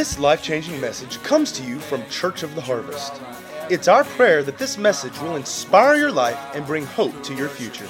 This 0.00 0.18
life 0.18 0.42
changing 0.42 0.80
message 0.80 1.22
comes 1.22 1.52
to 1.52 1.62
you 1.62 1.78
from 1.78 2.02
Church 2.08 2.42
of 2.42 2.54
the 2.54 2.62
Harvest. 2.62 3.20
It's 3.68 3.86
our 3.86 4.02
prayer 4.02 4.42
that 4.42 4.56
this 4.56 4.78
message 4.78 5.12
will 5.20 5.36
inspire 5.36 5.94
your 5.96 6.10
life 6.10 6.38
and 6.54 6.64
bring 6.64 6.86
hope 6.86 7.22
to 7.24 7.34
your 7.34 7.50
future. 7.50 7.86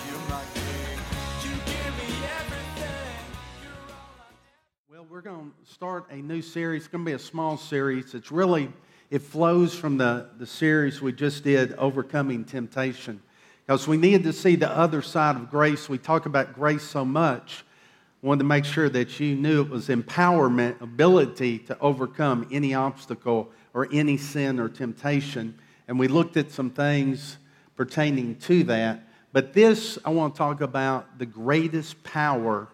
Well, 4.91 5.07
we're 5.09 5.21
going 5.21 5.53
to 5.53 5.73
start 5.73 6.11
a 6.11 6.17
new 6.17 6.43
series. 6.43 6.83
It's 6.83 6.89
going 6.89 7.05
to 7.05 7.09
be 7.09 7.15
a 7.15 7.19
small 7.21 7.57
series. 7.57 8.13
It's 8.13 8.33
really, 8.33 8.73
it 9.11 9.23
flows 9.23 9.73
from 9.77 9.97
the, 9.97 10.31
the 10.37 10.47
series 10.49 11.01
we 11.01 11.13
just 11.13 11.45
did, 11.45 11.75
Overcoming 11.75 12.45
Temptation. 12.45 13.23
Because 13.65 13.87
we 13.87 13.97
needed 13.97 14.25
to 14.25 14.33
see 14.33 14.57
the 14.57 14.69
other 14.69 15.01
side 15.01 15.37
of 15.37 15.49
grace. 15.49 15.89
We 15.89 15.99
talk 15.99 16.27
about 16.27 16.55
grace 16.55 16.83
so 16.83 17.05
much. 17.05 17.65
Wanted 18.23 18.41
to 18.41 18.45
make 18.45 18.67
sure 18.67 18.91
that 18.91 19.19
you 19.19 19.35
knew 19.35 19.63
it 19.63 19.71
was 19.71 19.89
empowerment, 19.89 20.81
ability 20.83 21.59
to 21.61 21.79
overcome 21.79 22.47
any 22.53 22.75
obstacle 22.75 23.51
or 23.73 23.89
any 23.91 24.19
sin 24.19 24.61
or 24.61 24.69
temptation. 24.69 25.59
And 25.89 25.99
we 25.99 26.07
looked 26.07 26.37
at 26.37 26.51
some 26.51 26.71
things 26.71 27.39
pertaining 27.77 28.37
to 28.41 28.63
that. 28.65 29.09
But 29.33 29.55
this, 29.55 29.99
I 30.05 30.11
want 30.11 30.35
to 30.35 30.39
talk 30.39 30.61
about 30.61 31.19
the 31.19 31.25
greatest 31.25 32.03
power 32.05 32.69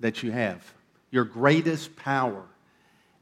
that 0.00 0.22
you 0.22 0.30
have. 0.30 0.64
Your 1.10 1.24
greatest 1.24 1.94
power. 1.96 2.42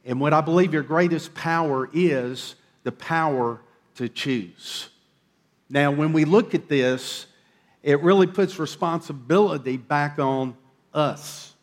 And 0.05 0.21
what 0.21 0.33
I 0.33 0.41
believe 0.43 0.73
your 0.73 0.85
greatest 0.85 1.35
power 1.35 1.91
is 1.93 2.55
the 2.85 2.93
power 2.93 3.61
to 3.97 4.09
choose. 4.09 4.89
Now, 5.69 5.91
when 5.91 6.13
we 6.13 6.25
look 6.25 6.55
at 6.55 6.69
this, 6.69 7.27
it 7.83 8.01
really 8.03 8.29
puts 8.29 8.61
responsibility 8.61 9.77
back 9.77 10.21
on 10.21 10.57
us. 10.95 11.56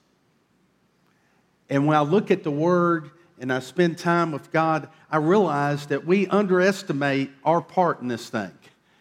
And 1.73 1.87
when 1.87 1.97
I 1.97 2.01
look 2.01 2.29
at 2.29 2.43
the 2.43 2.51
Word 2.51 3.09
and 3.39 3.51
I 3.51 3.57
spend 3.57 3.97
time 3.97 4.31
with 4.31 4.51
God, 4.51 4.89
I 5.09 5.17
realize 5.17 5.87
that 5.87 6.05
we 6.05 6.27
underestimate 6.27 7.31
our 7.43 7.63
part 7.63 7.99
in 7.99 8.07
this 8.09 8.29
thing. 8.29 8.51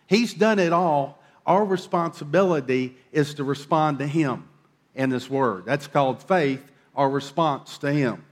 He's 0.07 0.33
done 0.33 0.59
it 0.59 0.73
all. 0.73 1.23
Our 1.45 1.67
responsibility 1.67 2.97
is 3.13 3.35
to 3.35 3.45
respond 3.45 3.99
to 3.99 4.07
Him 4.07 4.49
and 4.95 5.13
His 5.13 5.29
Word. 5.29 5.67
That's 5.67 5.87
called 5.87 6.23
faith, 6.23 6.65
our 6.97 7.11
response 7.11 7.77
to 7.79 7.93
Him. 7.93 8.25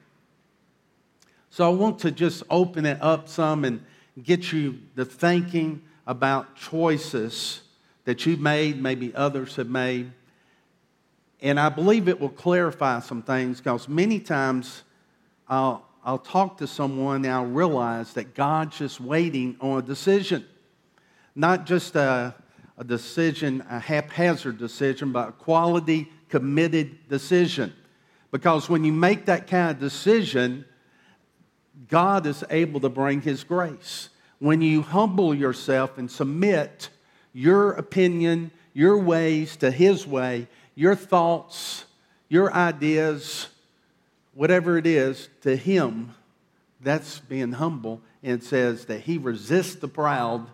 So 1.51 1.67
I 1.67 1.75
want 1.75 1.99
to 1.99 2.11
just 2.11 2.43
open 2.49 2.87
it 2.87 2.97
up 3.03 3.29
some 3.29 3.67
and 3.67 3.85
get 4.23 4.53
you 4.53 4.79
the 4.95 5.05
thinking 5.05 5.83
about 6.07 6.57
choices 6.57 7.61
that 8.07 8.25
you've 8.25 8.41
made, 8.41 8.81
maybe 8.81 9.15
others 9.15 9.57
have 9.57 9.69
made. 9.69 10.13
And 11.43 11.59
I 11.59 11.69
believe 11.69 12.09
it 12.09 12.21
will 12.21 12.29
clarify 12.29 13.01
some 13.01 13.23
things 13.23 13.59
because 13.59 13.89
many 13.89 14.21
times 14.21 14.83
I'll, 15.49 15.87
I'll 16.05 16.19
talk 16.19 16.59
to 16.59 16.67
someone 16.67 17.25
and 17.25 17.33
I'll 17.33 17.47
realize 17.47 18.13
that 18.15 18.35
God's 18.35 18.79
just 18.79 19.01
waiting 19.01 19.57
on 19.61 19.79
a 19.79 19.83
decision. 19.83 20.47
Not 21.35 21.67
just 21.67 21.97
a, 21.97 22.35
a 22.77 22.85
decision, 22.85 23.65
a 23.71 23.79
haphazard 23.79 24.59
decision, 24.59 25.13
but 25.13 25.29
a 25.31 25.33
quality, 25.33 26.11
committed 26.29 27.09
decision. 27.09 27.73
Because 28.31 28.69
when 28.69 28.85
you 28.85 28.93
make 28.93 29.27
that 29.27 29.47
kind 29.47 29.71
of 29.71 29.81
decision, 29.81 30.65
God 31.89 32.27
is 32.27 32.45
able 32.51 32.81
to 32.81 32.89
bring 32.89 33.23
His 33.23 33.45
grace 33.45 34.11
when 34.39 34.63
you 34.63 34.83
humble 34.83 35.35
yourself 35.35 35.99
and 35.99 36.11
submit 36.11 36.89
your 37.33 37.73
opinion, 37.73 38.51
your 38.73 38.99
ways 38.99 39.57
to 39.57 39.71
His 39.71 40.07
way, 40.07 40.49
your 40.75 40.95
thoughts, 40.95 41.85
your 42.29 42.53
ideas, 42.53 43.49
whatever 44.35 44.79
it 44.79 44.87
is, 44.87 45.29
to 45.43 45.57
Him, 45.57 46.15
that's 46.81 47.19
being 47.19 47.53
humble. 47.53 48.01
And 48.23 48.43
says 48.43 48.85
that 48.87 49.01
He 49.01 49.17
resists 49.17 49.77
the 49.77 49.89
proud, 49.89 50.47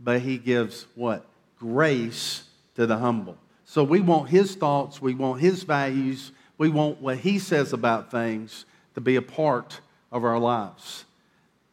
but 0.00 0.22
He 0.22 0.38
gives 0.38 0.86
what? 0.94 1.26
Grace 1.58 2.44
to 2.76 2.86
the 2.86 2.96
humble. 2.96 3.36
So 3.66 3.84
we 3.84 4.00
want 4.00 4.30
His 4.30 4.54
thoughts, 4.54 5.02
we 5.02 5.14
want 5.14 5.42
His 5.42 5.64
values, 5.64 6.32
we 6.56 6.70
want 6.70 7.02
what 7.02 7.18
He 7.18 7.38
says 7.38 7.74
about 7.74 8.10
things 8.10 8.64
to 8.94 9.02
be 9.02 9.16
a 9.16 9.22
part 9.22 9.80
of 10.10 10.24
our 10.24 10.38
lives. 10.38 11.04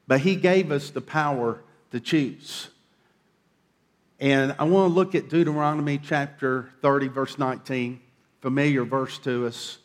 But 0.05 0.19
He 0.19 0.35
gave 0.35 0.71
us 0.71 0.89
the 0.89 1.01
power 1.01 1.61
to 1.91 2.01
choose. 2.01 2.69
And 4.19 4.55
I 4.57 4.63
want 4.63 4.91
to 4.91 4.95
look 4.95 5.13
at 5.13 5.29
Deuteronomy 5.29 5.97
chapter 5.97 6.69
30, 6.81 7.09
verse 7.09 7.37
19, 7.37 7.99
familiar 8.41 8.85
verse 8.85 9.17
to 9.19 9.45
us. 9.47 9.79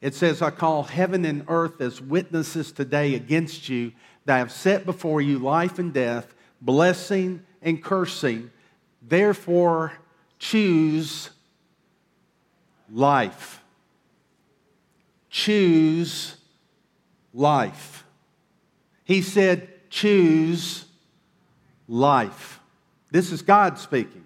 It 0.00 0.14
says, 0.14 0.40
I 0.40 0.50
call 0.50 0.84
heaven 0.84 1.24
and 1.24 1.44
earth 1.48 1.80
as 1.80 2.00
witnesses 2.00 2.72
today 2.72 3.14
against 3.14 3.68
you 3.68 3.92
that 4.24 4.36
I 4.36 4.38
have 4.38 4.52
set 4.52 4.86
before 4.86 5.20
you 5.20 5.38
life 5.38 5.78
and 5.78 5.92
death, 5.92 6.34
blessing 6.60 7.44
and 7.60 7.82
cursing. 7.82 8.50
Therefore, 9.02 9.92
choose 10.38 11.30
life. 12.90 13.62
Choose 15.30 16.36
life. 17.34 18.04
He 19.04 19.20
said, 19.20 19.68
choose 19.90 20.84
life. 21.86 22.57
This 23.10 23.32
is 23.32 23.42
God 23.42 23.78
speaking. 23.78 24.24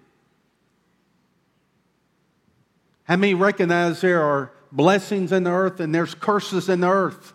How 3.05 3.15
many 3.15 3.33
recognize 3.33 4.01
there 4.01 4.21
are 4.21 4.51
blessings 4.71 5.31
in 5.31 5.43
the 5.43 5.51
earth 5.51 5.79
and 5.79 5.93
there's 5.93 6.15
curses 6.15 6.69
in 6.69 6.81
the 6.81 6.89
earth? 6.89 7.33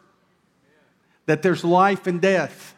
That 1.27 1.43
there's 1.43 1.65
life 1.65 2.07
and 2.07 2.21
death. 2.21 2.75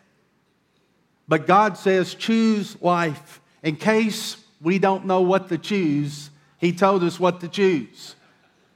But 1.29 1.47
God 1.47 1.79
says, 1.79 2.15
choose 2.15 2.81
life. 2.83 3.41
In 3.63 3.77
case 3.77 4.37
we 4.61 4.79
don't 4.79 5.07
know 5.07 5.21
what 5.21 5.49
to 5.51 5.59
choose, 5.59 6.31
He 6.59 6.73
told 6.73 7.05
us 7.05 7.21
what 7.21 7.41
to 7.41 7.49
choose. 7.49 8.17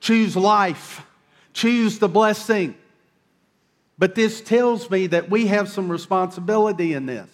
Choose 0.01 0.37
life, 0.37 1.05
choose 1.53 1.99
the 1.99 2.09
blessing. 2.09 2.77
But 3.99 4.15
this 4.15 4.41
tells 4.41 4.91
me 4.91 5.07
that 5.09 5.31
we 5.31 5.47
have 5.47 5.69
some 5.69 5.89
responsibility 5.91 6.95
in 6.95 7.07
this, 7.07 7.29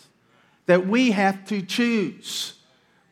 that 0.67 0.87
we 0.87 1.11
have 1.11 1.45
to 1.47 1.63
choose. 1.63 2.55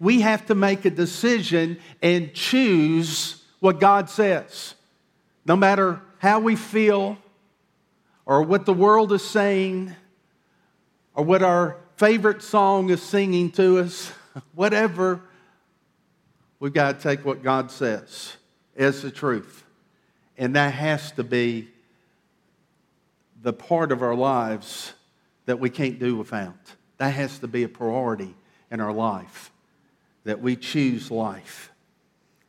We 0.00 0.20
have 0.20 0.46
to 0.46 0.54
make 0.54 0.84
a 0.84 0.90
decision 0.90 1.78
and 2.02 2.32
choose 2.32 3.42
what 3.60 3.80
God 3.80 4.08
says. 4.08 4.74
No 5.44 5.56
matter 5.56 6.00
how 6.18 6.40
we 6.40 6.56
feel, 6.56 7.18
or 8.26 8.42
what 8.42 8.66
the 8.66 8.74
world 8.74 9.12
is 9.12 9.24
saying, 9.24 9.94
or 11.14 11.24
what 11.24 11.42
our 11.42 11.76
favorite 11.96 12.42
song 12.42 12.90
is 12.90 13.02
singing 13.02 13.50
to 13.52 13.78
us, 13.78 14.12
whatever, 14.54 15.22
we've 16.60 16.72
got 16.72 16.96
to 16.96 17.02
take 17.02 17.24
what 17.24 17.42
God 17.42 17.70
says 17.70 18.36
as 18.76 19.02
the 19.02 19.10
truth. 19.10 19.64
And 20.36 20.54
that 20.54 20.74
has 20.74 21.10
to 21.12 21.24
be 21.24 21.68
the 23.42 23.52
part 23.52 23.92
of 23.92 24.02
our 24.02 24.14
lives 24.14 24.92
that 25.46 25.58
we 25.58 25.70
can't 25.70 25.98
do 25.98 26.16
without. 26.16 26.54
That 26.98 27.14
has 27.14 27.38
to 27.38 27.48
be 27.48 27.62
a 27.62 27.68
priority 27.68 28.34
in 28.70 28.80
our 28.80 28.92
life, 28.92 29.50
that 30.24 30.40
we 30.40 30.56
choose 30.56 31.10
life. 31.10 31.72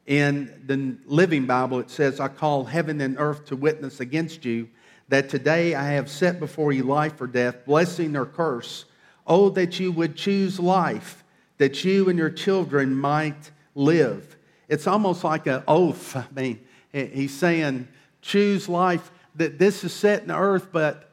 In 0.05 0.63
the 0.65 0.97
Living 1.05 1.45
Bible, 1.45 1.79
it 1.79 1.89
says, 1.89 2.19
I 2.19 2.27
call 2.27 2.65
heaven 2.65 2.99
and 2.99 3.15
earth 3.19 3.45
to 3.45 3.55
witness 3.55 3.99
against 3.99 4.43
you 4.43 4.67
that 5.07 5.29
today 5.29 5.75
I 5.75 5.91
have 5.91 6.09
set 6.09 6.39
before 6.39 6.71
you 6.71 6.83
life 6.83 7.19
or 7.21 7.27
death, 7.27 7.65
blessing 7.65 8.15
or 8.15 8.25
curse. 8.25 8.85
Oh, 9.25 9.49
that 9.49 9.79
you 9.79 9.91
would 9.91 10.15
choose 10.15 10.59
life, 10.59 11.23
that 11.59 11.83
you 11.83 12.09
and 12.09 12.17
your 12.17 12.31
children 12.31 12.95
might 12.95 13.51
live. 13.75 14.35
It's 14.67 14.87
almost 14.87 15.23
like 15.23 15.45
an 15.47 15.63
oath. 15.67 16.15
I 16.15 16.25
mean, 16.35 16.59
he's 16.91 17.33
saying, 17.33 17.87
choose 18.21 18.67
life 18.67 19.11
that 19.35 19.59
this 19.59 19.83
is 19.83 19.93
set 19.93 20.23
in 20.23 20.29
the 20.29 20.37
earth, 20.37 20.69
but 20.71 21.11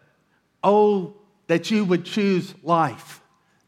oh, 0.63 1.15
that 1.47 1.71
you 1.71 1.85
would 1.85 2.05
choose 2.05 2.55
life. 2.63 3.21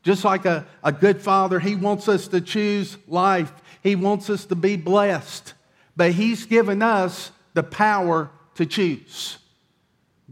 Just 0.09 0.25
like 0.25 0.47
a, 0.47 0.67
a 0.83 0.91
good 0.91 1.21
father, 1.21 1.61
he 1.61 1.75
wants 1.75 2.09
us 2.09 2.29
to 2.29 2.41
choose 2.41 2.97
life. 3.07 3.53
He 3.83 3.95
wants 3.95 4.31
us 4.31 4.47
to 4.47 4.55
be 4.55 4.75
blessed. 4.75 5.53
But 5.97 6.13
he's 6.13 6.47
given 6.47 6.81
us 6.81 7.31
the 7.53 7.63
power 7.63 8.31
to 8.55 8.65
choose. 8.65 9.37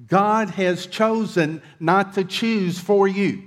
God 0.06 0.49
has 0.49 0.87
chosen 0.87 1.61
not 1.78 2.14
to 2.14 2.25
choose 2.25 2.78
for 2.78 3.06
you. 3.06 3.43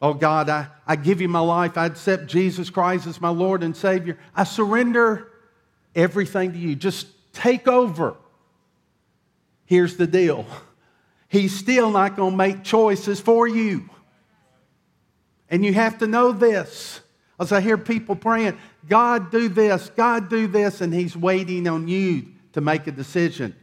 Oh 0.00 0.14
God, 0.14 0.48
I, 0.48 0.68
I 0.86 0.96
give 0.96 1.20
you 1.20 1.28
my 1.28 1.40
life. 1.40 1.76
I 1.76 1.84
accept 1.84 2.28
Jesus 2.28 2.70
Christ 2.70 3.06
as 3.06 3.20
my 3.20 3.28
Lord 3.28 3.62
and 3.62 3.76
Savior. 3.76 4.16
I 4.34 4.44
surrender 4.44 5.30
everything 5.94 6.54
to 6.54 6.58
you. 6.58 6.76
Just 6.76 7.08
take 7.34 7.68
over. 7.68 8.16
Here's 9.66 9.98
the 9.98 10.06
deal 10.06 10.46
He's 11.32 11.58
still 11.58 11.90
not 11.90 12.14
going 12.14 12.32
to 12.32 12.36
make 12.36 12.62
choices 12.62 13.18
for 13.18 13.48
you. 13.48 13.88
And 15.48 15.64
you 15.64 15.72
have 15.72 15.96
to 16.00 16.06
know 16.06 16.30
this. 16.30 17.00
As 17.40 17.52
I 17.52 17.62
hear 17.62 17.78
people 17.78 18.16
praying, 18.16 18.58
God 18.86 19.30
do 19.30 19.48
this, 19.48 19.90
God 19.96 20.28
do 20.28 20.46
this, 20.46 20.82
and 20.82 20.92
He's 20.92 21.16
waiting 21.16 21.66
on 21.66 21.88
you 21.88 22.26
to 22.52 22.60
make 22.60 22.86
a 22.86 22.92
decision, 22.92 23.56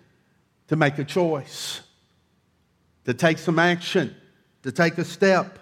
to 0.67 0.75
make 0.75 0.97
a 0.97 1.03
choice. 1.03 1.81
to 3.09 3.13
take 3.15 3.39
some 3.39 3.57
action, 3.57 4.15
to 4.61 4.71
take 4.71 4.99
a 4.99 5.03
step. 5.03 5.57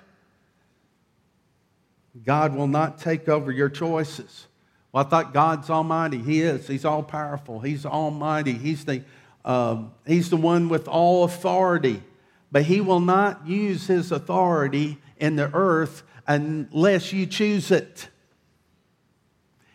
God 2.25 2.53
will 2.53 2.68
not 2.68 3.00
take 3.00 3.30
over 3.30 3.53
your 3.53 3.69
choices. 3.69 4.48
Well, 4.92 5.06
I 5.06 5.10
thought 5.10 5.33
God's 5.33 5.69
almighty. 5.69 6.18
He 6.18 6.42
is. 6.42 6.68
He's 6.68 6.83
all 6.83 7.03
powerful. 7.03 7.62
He's 7.62 7.86
almighty. 7.86 8.51
He's 8.51 8.83
the, 8.83 9.01
uh, 9.48 9.84
he's 10.06 10.30
the 10.30 10.38
one 10.38 10.70
with 10.70 10.88
all 10.88 11.24
authority. 11.24 12.04
But 12.52 12.64
He 12.64 12.82
will 12.82 13.00
not 13.00 13.48
use 13.48 13.88
His 13.88 14.12
authority 14.12 15.00
in 15.18 15.38
the 15.38 15.50
earth 15.54 16.04
unless 16.28 17.14
you 17.14 17.26
choose 17.26 17.72
it. 17.72 18.10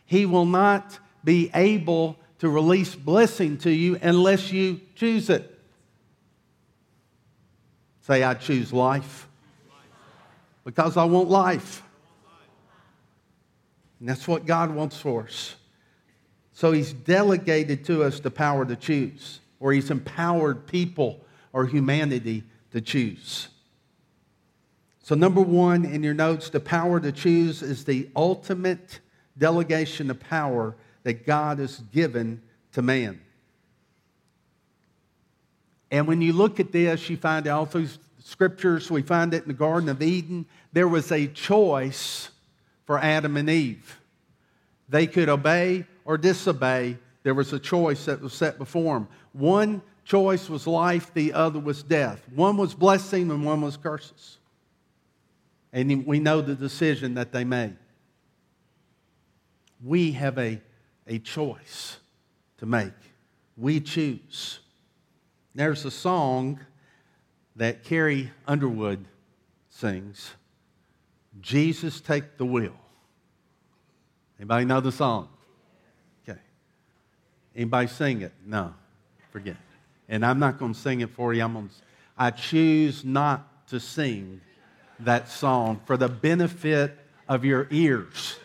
He 0.05 0.27
will 0.27 0.45
not 0.45 0.99
be 1.25 1.51
able 1.55 2.19
to 2.41 2.49
release 2.49 2.95
blessing 2.95 3.57
to 3.59 3.71
you 3.71 3.99
unless 4.03 4.53
you 4.53 4.81
choose 4.95 5.31
it. 5.31 5.49
Say, 8.03 8.23
I 8.23 8.35
choose 8.35 8.73
life 8.73 9.27
because 10.65 10.97
I 10.97 11.05
want 11.05 11.31
life. 11.31 11.83
And 14.01 14.09
that's 14.09 14.29
what 14.29 14.45
God 14.45 14.75
wants 14.75 14.99
for 14.99 15.23
us. 15.23 15.55
So 16.53 16.73
He's 16.73 16.93
delegated 16.93 17.85
to 17.87 18.03
us 18.03 18.21
the 18.21 18.31
power 18.31 18.65
to 18.67 18.77
choose, 18.77 19.41
or 19.62 19.73
He's 19.73 19.91
empowered 19.91 20.67
people 20.67 21.25
or 21.53 21.64
humanity 21.64 22.43
to 22.73 22.81
choose. 22.81 23.49
So, 25.03 25.14
number 25.14 25.41
one 25.41 25.85
in 25.85 26.03
your 26.03 26.14
notes, 26.14 26.50
the 26.50 26.61
power 26.61 27.00
to 27.00 27.12
choose 27.12 27.62
is 27.62 27.85
the 27.85 28.11
ultimate 28.14 29.00
delegation 29.38 30.11
of 30.11 30.20
power 30.20 30.76
that 31.05 31.26
God 31.26 31.59
has 31.59 31.79
given 31.93 32.43
to 32.73 32.82
man. 32.82 33.20
And 35.91 36.06
when 36.06 36.20
you 36.20 36.32
look 36.32 36.61
at 36.61 36.73
this, 36.73 37.09
you 37.09 37.17
find 37.17 37.47
all 37.47 37.67
through 37.67 37.88
scriptures, 38.19 38.91
we 38.91 39.03
find 39.03 39.35
it 39.35 39.43
in 39.43 39.49
the 39.49 39.55
Garden 39.55 39.88
of 39.88 40.03
Eden, 40.03 40.47
there 40.73 40.88
was 40.88 41.12
a 41.12 41.26
choice 41.26 42.31
for 42.85 42.99
Adam 42.99 43.37
and 43.37 43.50
Eve. 43.50 44.00
They 44.88 45.06
could 45.06 45.29
obey 45.29 45.85
or 46.05 46.17
disobey. 46.19 46.97
There 47.23 47.35
was 47.35 47.53
a 47.53 47.59
choice 47.59 48.06
that 48.06 48.20
was 48.20 48.32
set 48.32 48.59
before 48.59 48.94
them. 48.94 49.09
One 49.32 49.82
choice 50.05 50.49
was 50.49 50.67
life, 50.67 51.12
the 51.14 51.32
other 51.32 51.58
was 51.58 51.82
death. 51.82 52.23
One 52.34 52.56
was 52.56 52.75
blessing 52.75 53.31
and 53.31 53.44
one 53.44 53.61
was 53.61 53.76
curses. 53.76 54.38
And 55.73 56.06
we 56.06 56.20
know 56.20 56.40
the 56.40 56.55
decision 56.55 57.14
that 57.14 57.32
they 57.32 57.44
made. 57.44 57.76
We 59.82 60.12
have 60.12 60.38
a, 60.38 60.61
a 61.06 61.19
choice 61.19 61.96
to 62.58 62.67
make. 62.67 62.93
We 63.56 63.81
choose. 63.81 64.61
There's 65.55 65.85
a 65.85 65.90
song 65.90 66.61
that 67.56 67.85
Carrie 67.85 68.31
Underwood 68.46 69.05
sings 69.70 70.32
Jesus, 71.40 72.00
take 72.00 72.37
the 72.37 72.44
wheel. 72.44 72.75
Anybody 74.38 74.64
know 74.64 74.81
the 74.81 74.93
song? 74.93 75.28
Okay. 76.28 76.38
Anybody 77.56 77.88
sing 77.88 78.23
it? 78.23 78.32
No. 78.44 78.75
Forget. 79.32 79.56
And 80.08 80.25
I'm 80.25 80.38
not 80.38 80.58
going 80.58 80.75
to 80.75 80.79
sing 80.79 81.00
it 81.00 81.11
for 81.11 81.32
you. 81.32 81.43
I'm 81.43 81.55
going 81.55 81.69
to, 81.69 81.75
I 82.19 82.31
choose 82.31 83.05
not 83.05 83.67
to 83.69 83.81
sing 83.81 84.43
that 85.00 85.29
song 85.31 85.81
for 85.87 85.96
the 85.96 86.08
benefit 86.08 86.99
of 87.29 87.44
your 87.44 87.67
ears, 87.70 88.37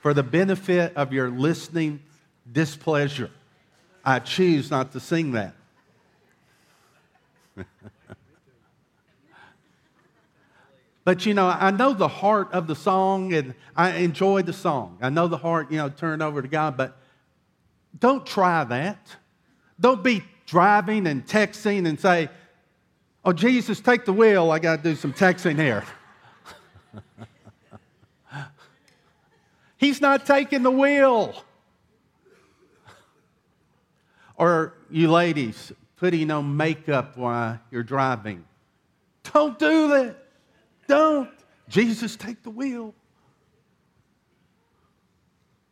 for 0.00 0.12
the 0.12 0.24
benefit 0.24 0.96
of 0.96 1.12
your 1.12 1.30
listening 1.30 2.00
displeasure. 2.50 3.30
I 4.04 4.18
choose 4.18 4.70
not 4.70 4.90
to 4.92 5.00
sing 5.00 5.32
that. 5.32 5.54
but 11.04 11.24
you 11.24 11.34
know, 11.34 11.46
I 11.46 11.70
know 11.70 11.92
the 11.92 12.08
heart 12.08 12.50
of 12.52 12.66
the 12.66 12.74
song 12.74 13.32
and 13.32 13.54
I 13.76 13.98
enjoy 13.98 14.42
the 14.42 14.52
song. 14.52 14.98
I 15.00 15.10
know 15.10 15.28
the 15.28 15.36
heart, 15.36 15.70
you 15.70 15.76
know, 15.76 15.88
turn 15.88 16.20
over 16.20 16.42
to 16.42 16.48
God, 16.48 16.76
but 16.76 16.98
don't 17.96 18.26
try 18.26 18.64
that. 18.64 19.16
Don't 19.82 20.02
be 20.02 20.22
driving 20.46 21.06
and 21.08 21.26
texting 21.26 21.86
and 21.86 22.00
say, 22.00 22.30
Oh, 23.24 23.32
Jesus, 23.32 23.80
take 23.80 24.04
the 24.04 24.12
wheel. 24.12 24.50
I 24.50 24.58
got 24.58 24.82
to 24.82 24.90
do 24.90 24.96
some 24.96 25.12
texting 25.12 25.56
here. 25.56 25.84
He's 29.76 30.00
not 30.00 30.24
taking 30.24 30.62
the 30.62 30.70
wheel. 30.70 31.44
Or 34.36 34.74
you 34.90 35.10
ladies 35.10 35.72
putting 35.96 36.30
on 36.30 36.56
makeup 36.56 37.16
while 37.16 37.60
you're 37.70 37.82
driving. 37.82 38.44
Don't 39.32 39.58
do 39.58 39.88
that. 39.88 40.16
Don't. 40.88 41.30
Jesus, 41.68 42.16
take 42.16 42.42
the 42.42 42.50
wheel. 42.50 42.94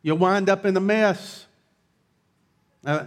You'll 0.01 0.17
wind 0.17 0.49
up 0.49 0.65
in 0.65 0.75
a 0.75 0.81
mess. 0.81 1.45
Uh, 2.85 3.05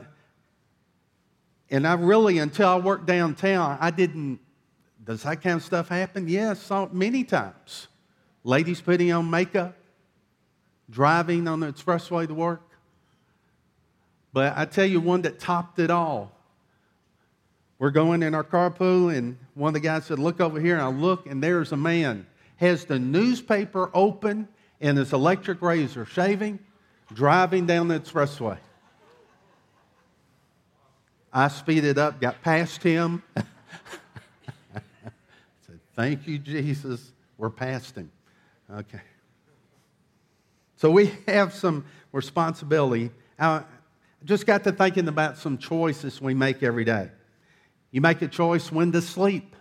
and 1.71 1.87
I 1.87 1.95
really, 1.95 2.39
until 2.39 2.69
I 2.69 2.77
worked 2.77 3.07
downtown, 3.07 3.79
I 3.81 3.91
didn't. 3.91 4.41
Does 5.03 5.23
that 5.23 5.43
kind 5.43 5.57
of 5.57 5.63
stuff 5.63 5.89
happen? 5.89 6.29
Yes, 6.29 6.71
many 6.93 7.25
times. 7.25 7.89
Ladies 8.43 8.81
putting 8.81 9.13
on 9.13 9.31
makeup, 9.31 9.75
driving 10.91 11.49
on 11.49 11.61
the 11.61 11.73
expressway 11.73 12.27
to 12.27 12.35
work. 12.35 12.63
But 14.33 14.57
I 14.57 14.65
tell 14.65 14.85
you 14.85 15.01
one 15.01 15.23
that 15.23 15.39
topped 15.39 15.79
it 15.79 15.91
all. 15.91 16.33
We're 17.79 17.91
going 17.91 18.23
in 18.23 18.35
our 18.35 18.45
carpool, 18.45 19.15
and 19.15 19.37
one 19.55 19.69
of 19.69 19.75
the 19.75 19.81
guys 19.81 20.07
said, 20.07 20.19
Look 20.19 20.41
over 20.41 20.61
here. 20.61 20.75
And 20.75 20.83
I 20.83 20.89
look, 20.89 21.27
and 21.27 21.43
there's 21.43 21.73
a 21.73 21.77
man, 21.77 22.27
has 22.57 22.85
the 22.85 22.99
newspaper 22.99 23.91
open 23.95 24.49
and 24.81 24.99
his 24.99 25.13
electric 25.13 25.63
razor 25.63 26.05
shaving, 26.05 26.59
driving 27.13 27.67
down 27.67 27.89
the 27.89 27.99
expressway. 27.99 28.59
I 31.37 31.49
speeded 31.49 31.99
up, 31.99 32.21
got 32.21 32.41
past 32.43 32.81
him. 32.81 33.25
said, 35.67 35.81
Thank 35.97 36.29
you, 36.29 36.39
Jesus. 36.39 37.11
We're 37.37 37.51
past 37.51 37.97
him. 37.97 38.13
Okay. 38.71 39.01
So 40.77 40.93
we 40.93 41.13
have 41.27 41.53
some 41.53 41.87
responsibility. 42.13 43.11
I 43.37 43.65
just 44.25 44.47
got 44.47 44.63
to 44.63 44.71
thinking 44.71 45.09
about 45.09 45.37
some 45.37 45.59
choices 45.59 46.23
we 46.23 46.35
make 46.35 46.63
every 46.63 46.85
day. 46.85 47.11
You 47.91 48.01
make 48.01 48.23
a 48.23 48.29
choice 48.29 48.71
when 48.71 48.93
to 48.93 49.03
sleep, 49.03 49.57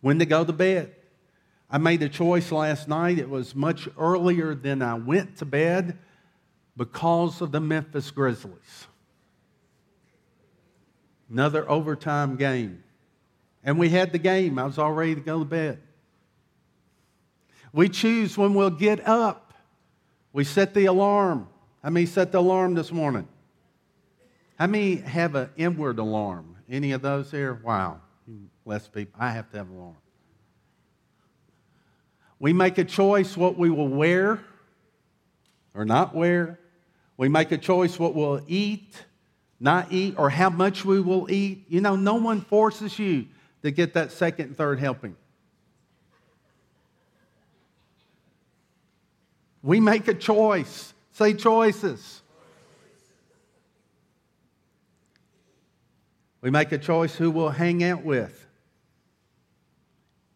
when 0.00 0.18
to 0.18 0.24
go 0.24 0.46
to 0.46 0.52
bed. 0.52 0.94
I 1.68 1.76
made 1.76 2.02
a 2.02 2.08
choice 2.08 2.50
last 2.50 2.88
night. 2.88 3.18
It 3.18 3.28
was 3.28 3.54
much 3.54 3.86
earlier 3.98 4.54
than 4.54 4.80
I 4.80 4.94
went 4.94 5.36
to 5.38 5.44
bed 5.44 5.98
because 6.74 7.42
of 7.42 7.52
the 7.52 7.60
Memphis 7.60 8.10
Grizzlies. 8.10 8.86
Another 11.30 11.68
overtime 11.68 12.36
game. 12.36 12.82
And 13.64 13.78
we 13.78 13.88
had 13.88 14.12
the 14.12 14.18
game. 14.18 14.58
I 14.58 14.64
was 14.64 14.78
all 14.78 14.92
ready 14.92 15.14
to 15.14 15.20
go 15.20 15.40
to 15.40 15.44
bed. 15.44 15.80
We 17.72 17.88
choose 17.88 18.38
when 18.38 18.54
we'll 18.54 18.70
get 18.70 19.06
up. 19.06 19.54
We 20.32 20.44
set 20.44 20.72
the 20.72 20.86
alarm. 20.86 21.48
How 21.82 21.90
many 21.90 22.06
set 22.06 22.32
the 22.32 22.38
alarm 22.38 22.74
this 22.74 22.92
morning? 22.92 23.28
How 24.58 24.66
many 24.66 24.96
have 24.96 25.34
an 25.34 25.50
inward 25.56 25.98
alarm? 25.98 26.56
Any 26.68 26.92
of 26.92 27.02
those 27.02 27.30
here? 27.30 27.60
Wow, 27.62 28.00
less 28.64 28.88
people. 28.88 29.14
I 29.18 29.30
have 29.30 29.50
to 29.50 29.58
have 29.58 29.68
an 29.68 29.76
alarm. 29.76 29.96
We 32.38 32.52
make 32.52 32.78
a 32.78 32.84
choice 32.84 33.36
what 33.36 33.56
we 33.56 33.70
will 33.70 33.88
wear 33.88 34.40
or 35.74 35.84
not 35.84 36.14
wear. 36.14 36.58
We 37.16 37.28
make 37.28 37.52
a 37.52 37.58
choice 37.58 37.98
what 37.98 38.14
we'll 38.14 38.42
eat, 38.46 39.04
not 39.58 39.92
eat, 39.92 40.14
or 40.18 40.30
how 40.30 40.50
much 40.50 40.84
we 40.84 41.00
will 41.00 41.30
eat. 41.30 41.64
You 41.68 41.80
know, 41.80 41.96
no 41.96 42.16
one 42.16 42.40
forces 42.40 42.98
you 42.98 43.26
to 43.62 43.70
get 43.70 43.94
that 43.94 44.12
second 44.12 44.46
and 44.46 44.56
third 44.56 44.78
helping. 44.78 45.16
We 49.62 49.80
make 49.80 50.06
a 50.08 50.14
choice. 50.14 50.94
Say 51.12 51.34
choices. 51.34 52.22
We 56.40 56.50
make 56.50 56.70
a 56.70 56.78
choice 56.78 57.16
who 57.16 57.30
we'll 57.30 57.48
hang 57.48 57.82
out 57.82 58.04
with. 58.04 58.46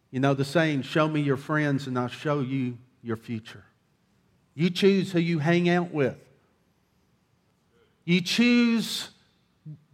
You 0.09 0.19
know 0.19 0.33
the 0.33 0.43
saying, 0.43 0.81
show 0.81 1.07
me 1.07 1.21
your 1.21 1.37
friends 1.37 1.87
and 1.87 1.97
I'll 1.97 2.09
show 2.09 2.41
you 2.41 2.77
your 3.01 3.15
future. 3.15 3.63
You 4.53 4.69
choose 4.69 5.13
who 5.13 5.19
you 5.19 5.39
hang 5.39 5.69
out 5.69 5.91
with. 5.93 6.17
You 8.05 8.21
choose 8.21 9.09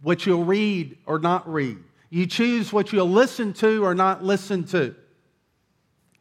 what 0.02 0.26
you'll 0.26 0.44
read 0.44 0.98
or 1.06 1.18
not 1.18 1.50
read. 1.52 1.78
You 2.10 2.26
choose 2.26 2.72
what 2.72 2.92
you'll 2.92 3.10
listen 3.10 3.52
to 3.54 3.84
or 3.84 3.94
not 3.94 4.24
listen 4.24 4.64
to. 4.68 4.94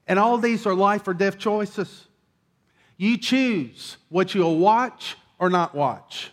And 0.08 0.20
all 0.20 0.38
these 0.38 0.66
are 0.66 0.74
life 0.74 1.08
or 1.08 1.14
death 1.14 1.38
choices. 1.38 2.08
You 2.98 3.18
choose 3.18 3.98
what 4.10 4.34
you'll 4.34 4.58
watch 4.58 5.16
or 5.40 5.50
not 5.50 5.76
watch. 5.76 6.32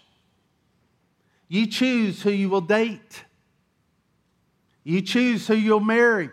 You 1.49 1.67
choose 1.67 2.23
who 2.23 2.31
you 2.31 2.49
will 2.49 2.61
date. 2.61 3.25
You 4.83 5.03
choose 5.03 5.47
who 5.47 5.55
you'll 5.55 5.81
marry. 5.81 6.31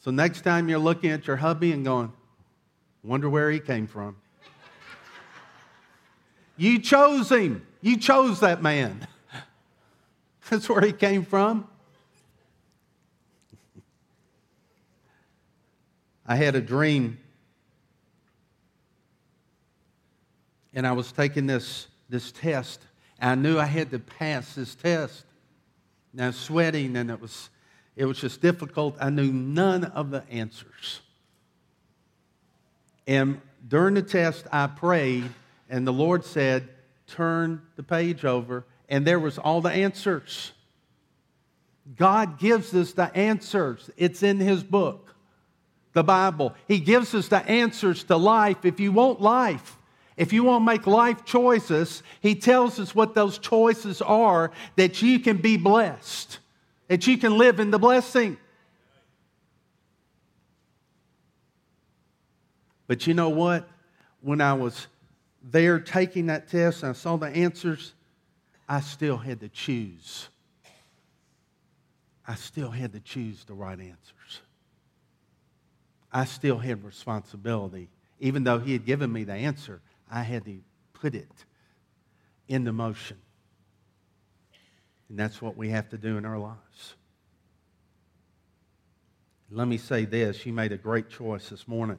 So 0.00 0.10
next 0.10 0.42
time 0.42 0.68
you're 0.68 0.78
looking 0.78 1.10
at 1.10 1.26
your 1.26 1.36
hubby 1.36 1.72
and 1.72 1.84
going, 1.84 2.12
wonder 3.02 3.28
where 3.28 3.50
he 3.50 3.58
came 3.58 3.86
from. 3.86 4.16
You 6.56 6.78
chose 6.78 7.30
him. 7.30 7.66
You 7.80 7.96
chose 7.96 8.40
that 8.40 8.62
man. 8.62 9.06
That's 10.48 10.68
where 10.68 10.80
he 10.80 10.92
came 10.92 11.24
from. 11.24 11.68
I 16.26 16.36
had 16.36 16.54
a 16.54 16.60
dream, 16.60 17.18
and 20.72 20.86
I 20.86 20.92
was 20.92 21.12
taking 21.12 21.46
this, 21.46 21.86
this 22.08 22.32
test. 22.32 22.80
I 23.20 23.34
knew 23.34 23.58
I 23.58 23.66
had 23.66 23.90
to 23.90 23.98
pass 23.98 24.54
this 24.54 24.74
test. 24.74 25.24
And 26.12 26.22
I 26.22 26.26
was 26.28 26.36
sweating, 26.36 26.96
and 26.96 27.10
it 27.10 27.20
was, 27.20 27.50
it 27.96 28.06
was 28.06 28.18
just 28.18 28.40
difficult. 28.40 28.96
I 29.00 29.10
knew 29.10 29.32
none 29.32 29.84
of 29.84 30.10
the 30.10 30.24
answers. 30.30 31.00
And 33.06 33.40
during 33.68 33.94
the 33.94 34.02
test, 34.02 34.46
I 34.50 34.66
prayed, 34.66 35.28
and 35.68 35.86
the 35.86 35.92
Lord 35.92 36.24
said, 36.24 36.68
Turn 37.06 37.62
the 37.76 37.82
page 37.82 38.24
over, 38.24 38.64
and 38.88 39.06
there 39.06 39.20
was 39.20 39.38
all 39.38 39.60
the 39.60 39.70
answers. 39.70 40.52
God 41.96 42.38
gives 42.38 42.74
us 42.74 42.92
the 42.92 43.14
answers. 43.14 43.90
It's 43.96 44.22
in 44.22 44.38
His 44.38 44.62
book, 44.62 45.14
the 45.92 46.02
Bible. 46.02 46.54
He 46.66 46.80
gives 46.80 47.14
us 47.14 47.28
the 47.28 47.46
answers 47.48 48.04
to 48.04 48.16
life. 48.16 48.64
If 48.64 48.80
you 48.80 48.90
want 48.90 49.20
life, 49.20 49.76
if 50.16 50.32
you 50.32 50.44
want 50.44 50.62
to 50.62 50.66
make 50.66 50.86
life 50.86 51.24
choices, 51.24 52.02
He 52.20 52.34
tells 52.34 52.78
us 52.78 52.94
what 52.94 53.14
those 53.14 53.38
choices 53.38 54.00
are 54.00 54.50
that 54.76 55.02
you 55.02 55.18
can 55.18 55.36
be 55.36 55.56
blessed, 55.56 56.38
that 56.88 57.06
you 57.06 57.18
can 57.18 57.36
live 57.36 57.60
in 57.60 57.70
the 57.70 57.78
blessing. 57.78 58.38
But 62.86 63.06
you 63.06 63.14
know 63.14 63.30
what? 63.30 63.68
When 64.20 64.40
I 64.40 64.54
was 64.54 64.86
there 65.50 65.78
taking 65.78 66.26
that 66.26 66.48
test 66.48 66.82
and 66.82 66.90
I 66.90 66.92
saw 66.94 67.16
the 67.16 67.26
answers, 67.26 67.92
I 68.68 68.80
still 68.80 69.18
had 69.18 69.40
to 69.40 69.48
choose. 69.48 70.28
I 72.26 72.34
still 72.34 72.70
had 72.70 72.92
to 72.94 73.00
choose 73.00 73.44
the 73.44 73.52
right 73.52 73.78
answers. 73.78 74.40
I 76.10 76.24
still 76.24 76.58
had 76.58 76.84
responsibility. 76.84 77.88
Even 78.20 78.44
though 78.44 78.58
he 78.58 78.72
had 78.72 78.86
given 78.86 79.12
me 79.12 79.24
the 79.24 79.34
answer, 79.34 79.80
I 80.10 80.22
had 80.22 80.44
to 80.46 80.56
put 80.94 81.14
it 81.14 81.28
into 82.48 82.72
motion. 82.72 83.18
And 85.10 85.18
that's 85.18 85.42
what 85.42 85.56
we 85.56 85.70
have 85.70 85.90
to 85.90 85.98
do 85.98 86.16
in 86.16 86.24
our 86.24 86.38
lives. 86.38 86.94
Let 89.50 89.68
me 89.68 89.76
say 89.76 90.06
this 90.06 90.46
you 90.46 90.52
made 90.52 90.72
a 90.72 90.78
great 90.78 91.10
choice 91.10 91.50
this 91.50 91.68
morning. 91.68 91.98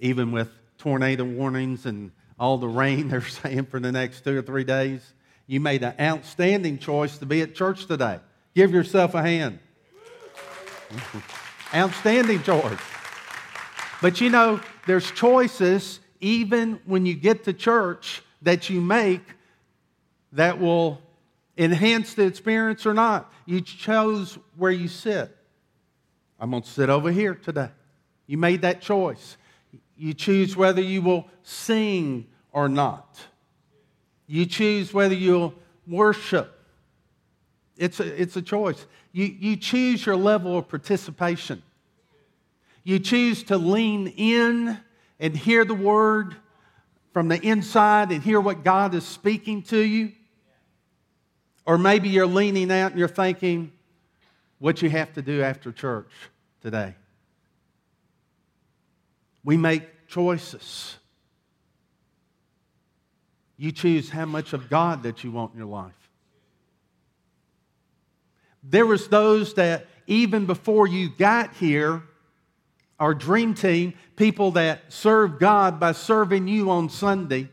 Even 0.00 0.32
with 0.32 0.48
tornado 0.78 1.24
warnings 1.24 1.86
and 1.86 2.10
all 2.38 2.56
the 2.56 2.68
rain 2.68 3.08
they're 3.08 3.20
saying 3.28 3.66
for 3.66 3.80
the 3.80 3.92
next 3.92 4.24
two 4.24 4.38
or 4.38 4.42
three 4.42 4.64
days, 4.64 5.14
you 5.46 5.60
made 5.60 5.82
an 5.82 5.94
outstanding 6.00 6.78
choice 6.78 7.18
to 7.18 7.26
be 7.26 7.42
at 7.42 7.54
church 7.54 7.86
today. 7.86 8.20
Give 8.54 8.72
yourself 8.72 9.14
a 9.14 9.22
hand. 9.22 9.58
outstanding 11.74 12.42
choice. 12.42 12.78
But 14.00 14.20
you 14.20 14.30
know, 14.30 14.60
there's 14.86 15.10
choices 15.10 16.00
even 16.20 16.80
when 16.84 17.06
you 17.06 17.14
get 17.14 17.44
to 17.44 17.52
church 17.52 18.22
that 18.42 18.70
you 18.70 18.80
make 18.80 19.22
that 20.32 20.60
will 20.60 21.00
enhance 21.56 22.14
the 22.14 22.24
experience 22.24 22.86
or 22.86 22.94
not. 22.94 23.32
You 23.46 23.60
chose 23.60 24.38
where 24.56 24.70
you 24.70 24.88
sit. 24.88 25.34
I'm 26.38 26.50
going 26.50 26.62
to 26.62 26.68
sit 26.68 26.88
over 26.88 27.10
here 27.10 27.34
today. 27.34 27.70
You 28.26 28.38
made 28.38 28.62
that 28.62 28.80
choice. 28.80 29.36
You 29.98 30.14
choose 30.14 30.56
whether 30.56 30.80
you 30.80 31.02
will 31.02 31.26
sing 31.42 32.26
or 32.52 32.68
not. 32.68 33.18
You 34.28 34.46
choose 34.46 34.94
whether 34.94 35.14
you'll 35.14 35.54
worship. 35.86 36.54
It's 37.76 37.98
a, 37.98 38.20
it's 38.20 38.36
a 38.36 38.42
choice. 38.42 38.86
You, 39.12 39.24
you 39.24 39.56
choose 39.56 40.06
your 40.06 40.16
level 40.16 40.56
of 40.56 40.68
participation. 40.68 41.62
You 42.84 43.00
choose 43.00 43.42
to 43.44 43.58
lean 43.58 44.08
in 44.16 44.78
and 45.18 45.36
hear 45.36 45.64
the 45.64 45.74
word 45.74 46.36
from 47.12 47.28
the 47.28 47.40
inside 47.40 48.12
and 48.12 48.22
hear 48.22 48.40
what 48.40 48.62
God 48.62 48.94
is 48.94 49.04
speaking 49.04 49.62
to 49.64 49.78
you. 49.78 50.12
Or 51.66 51.76
maybe 51.76 52.08
you're 52.08 52.26
leaning 52.26 52.70
out 52.70 52.92
and 52.92 52.98
you're 52.98 53.08
thinking 53.08 53.72
what 54.58 54.80
you 54.80 54.90
have 54.90 55.12
to 55.14 55.22
do 55.22 55.42
after 55.42 55.72
church 55.72 56.10
today. 56.62 56.94
We 59.44 59.56
make 59.56 60.08
choices. 60.08 60.96
You 63.56 63.72
choose 63.72 64.10
how 64.10 64.24
much 64.24 64.52
of 64.52 64.70
God 64.70 65.02
that 65.02 65.24
you 65.24 65.32
want 65.32 65.52
in 65.52 65.58
your 65.58 65.68
life. 65.68 65.92
There 68.62 68.86
was 68.86 69.08
those 69.08 69.54
that 69.54 69.86
even 70.06 70.46
before 70.46 70.86
you 70.86 71.10
got 71.10 71.54
here, 71.54 72.02
our 73.00 73.14
dream 73.14 73.54
team, 73.54 73.94
people 74.16 74.52
that 74.52 74.92
served 74.92 75.38
God 75.38 75.78
by 75.78 75.92
serving 75.92 76.48
you 76.48 76.70
on 76.70 76.88
Sunday, 76.88 77.48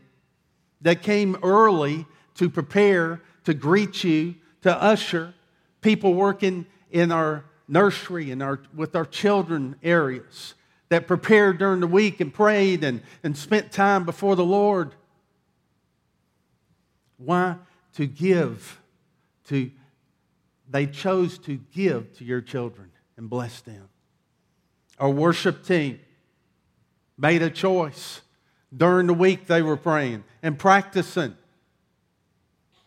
that 0.80 1.02
came 1.02 1.36
early 1.42 2.06
to 2.34 2.50
prepare, 2.50 3.22
to 3.44 3.54
greet 3.54 4.04
you, 4.04 4.34
to 4.62 4.82
usher, 4.82 5.34
people 5.80 6.14
working 6.14 6.66
in 6.90 7.12
our 7.12 7.44
nursery 7.68 8.30
and 8.30 8.42
our, 8.42 8.60
with 8.74 8.94
our 8.94 9.06
children 9.06 9.76
areas 9.82 10.54
that 10.88 11.06
prepared 11.06 11.58
during 11.58 11.80
the 11.80 11.86
week 11.86 12.20
and 12.20 12.32
prayed 12.32 12.84
and, 12.84 13.02
and 13.22 13.36
spent 13.36 13.72
time 13.72 14.04
before 14.04 14.36
the 14.36 14.44
Lord. 14.44 14.94
Why? 17.18 17.56
To 17.94 18.06
give. 18.06 18.80
To, 19.48 19.70
they 20.68 20.86
chose 20.86 21.38
to 21.40 21.58
give 21.74 22.16
to 22.18 22.24
your 22.24 22.40
children 22.40 22.90
and 23.16 23.28
bless 23.28 23.60
them. 23.60 23.88
Our 24.98 25.10
worship 25.10 25.64
team 25.64 26.00
made 27.18 27.42
a 27.42 27.50
choice. 27.50 28.20
During 28.76 29.06
the 29.06 29.14
week, 29.14 29.46
they 29.46 29.62
were 29.62 29.76
praying 29.76 30.24
and 30.42 30.58
practicing. 30.58 31.36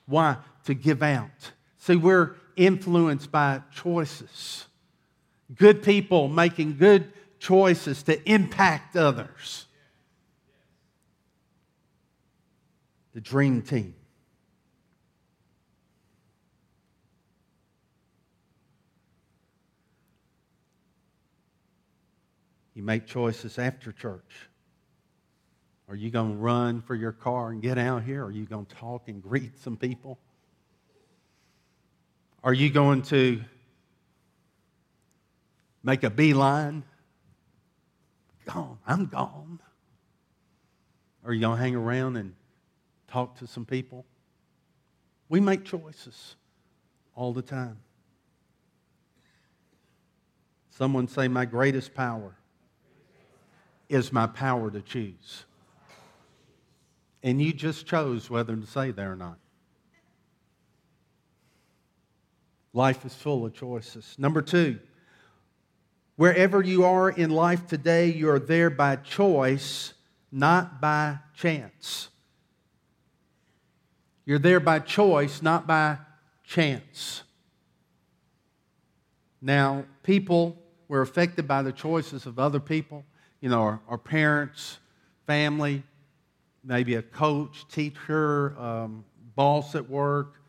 Why? 0.06 0.38
To 0.66 0.74
give 0.74 1.02
out. 1.02 1.52
See, 1.78 1.96
we're 1.96 2.36
influenced 2.56 3.32
by 3.32 3.62
choices. 3.74 4.66
Good 5.56 5.82
people 5.82 6.28
making 6.28 6.78
good 6.78 7.12
choices 7.40 8.04
to 8.04 8.30
impact 8.30 8.96
others. 8.96 9.66
The 13.14 13.22
dream 13.22 13.62
team. 13.62 13.96
You 22.76 22.84
make 22.84 23.08
choices 23.08 23.60
after 23.60 23.92
church. 23.92 24.50
Are 25.90 25.96
you 25.96 26.12
going 26.12 26.34
to 26.34 26.38
run 26.38 26.82
for 26.82 26.94
your 26.96 27.12
car 27.12 27.50
and 27.50 27.62
get 27.62 27.78
out 27.78 28.04
here? 28.04 28.24
Are 28.24 28.32
you 28.32 28.46
going 28.46 28.68
to 28.68 28.76
talk 28.76 29.10
and 29.10 29.22
greet 29.22 29.58
some 29.60 29.76
people? 29.76 30.20
Are 32.44 32.54
you 32.54 32.70
going 32.70 33.02
to 33.04 33.42
make 35.84 36.04
a 36.04 36.10
beeline? 36.10 36.84
Gone. 38.54 38.78
I'm 38.88 39.06
gone. 39.06 39.60
Are 41.24 41.34
you 41.34 41.42
going 41.42 41.58
to 41.58 41.64
hang 41.64 41.76
around 41.76 42.16
and 42.16 42.34
talk 43.08 43.38
to 43.40 43.48
some 43.48 43.66
people? 43.66 44.06
We 45.28 45.40
make 45.40 45.66
choices 45.66 46.36
all 47.16 47.34
the 47.34 47.42
time. 47.42 47.78
Someone 50.72 51.08
say, 51.08 51.28
My 51.28 51.46
greatest 51.46 51.94
power 51.94 52.36
is 53.90 54.12
my 54.12 54.26
power 54.26 54.72
to 54.72 54.82
choose. 54.82 55.46
And 57.22 57.42
you 57.42 57.52
just 57.52 57.86
chose 57.86 58.30
whether 58.30 58.56
to 58.56 58.66
say 58.66 58.92
that 58.92 59.06
or 59.06 59.16
not. 59.16 59.38
Life 62.74 63.06
is 63.06 63.14
full 63.14 63.46
of 63.46 63.54
choices. 63.54 64.16
Number 64.18 64.42
two, 64.42 64.80
wherever 66.20 66.62
you 66.62 66.84
are 66.84 67.10
in 67.10 67.30
life 67.30 67.66
today, 67.66 68.12
you 68.12 68.30
are 68.30 68.40
there 68.40 68.70
by 68.70 68.98
choice, 68.98 69.94
not 70.32 70.82
by 70.82 71.18
chance. 71.34 72.10
You're 74.26 74.38
there 74.38 74.60
by 74.60 74.80
choice, 74.80 75.42
not 75.42 75.66
by 75.66 75.98
chance. 76.44 77.24
Now, 79.42 79.86
people 80.04 80.62
were 80.90 81.00
affected 81.00 81.48
by 81.48 81.62
the 81.62 81.72
choices 81.72 82.26
of 82.26 82.38
other 82.38 82.60
people 82.60 83.06
you 83.42 83.48
know, 83.48 83.62
our, 83.62 83.80
our 83.88 83.98
parents, 83.98 84.80
family, 85.26 85.84
maybe 86.62 86.96
a 86.96 87.02
coach, 87.02 87.66
teacher, 87.70 88.60
um, 88.60 89.06
boss 89.34 89.76
at 89.76 89.90
work. 89.90 90.42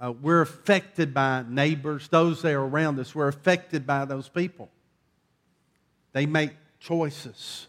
Uh, 0.00 0.12
we're 0.12 0.42
affected 0.42 1.12
by 1.12 1.44
neighbors, 1.48 2.06
those 2.06 2.42
that 2.42 2.52
are 2.52 2.64
around 2.64 3.00
us. 3.00 3.12
We're 3.12 3.26
affected 3.26 3.84
by 3.84 4.04
those 4.04 4.28
people. 4.28 4.70
They 6.12 6.26
make 6.26 6.52
choices. 6.80 7.66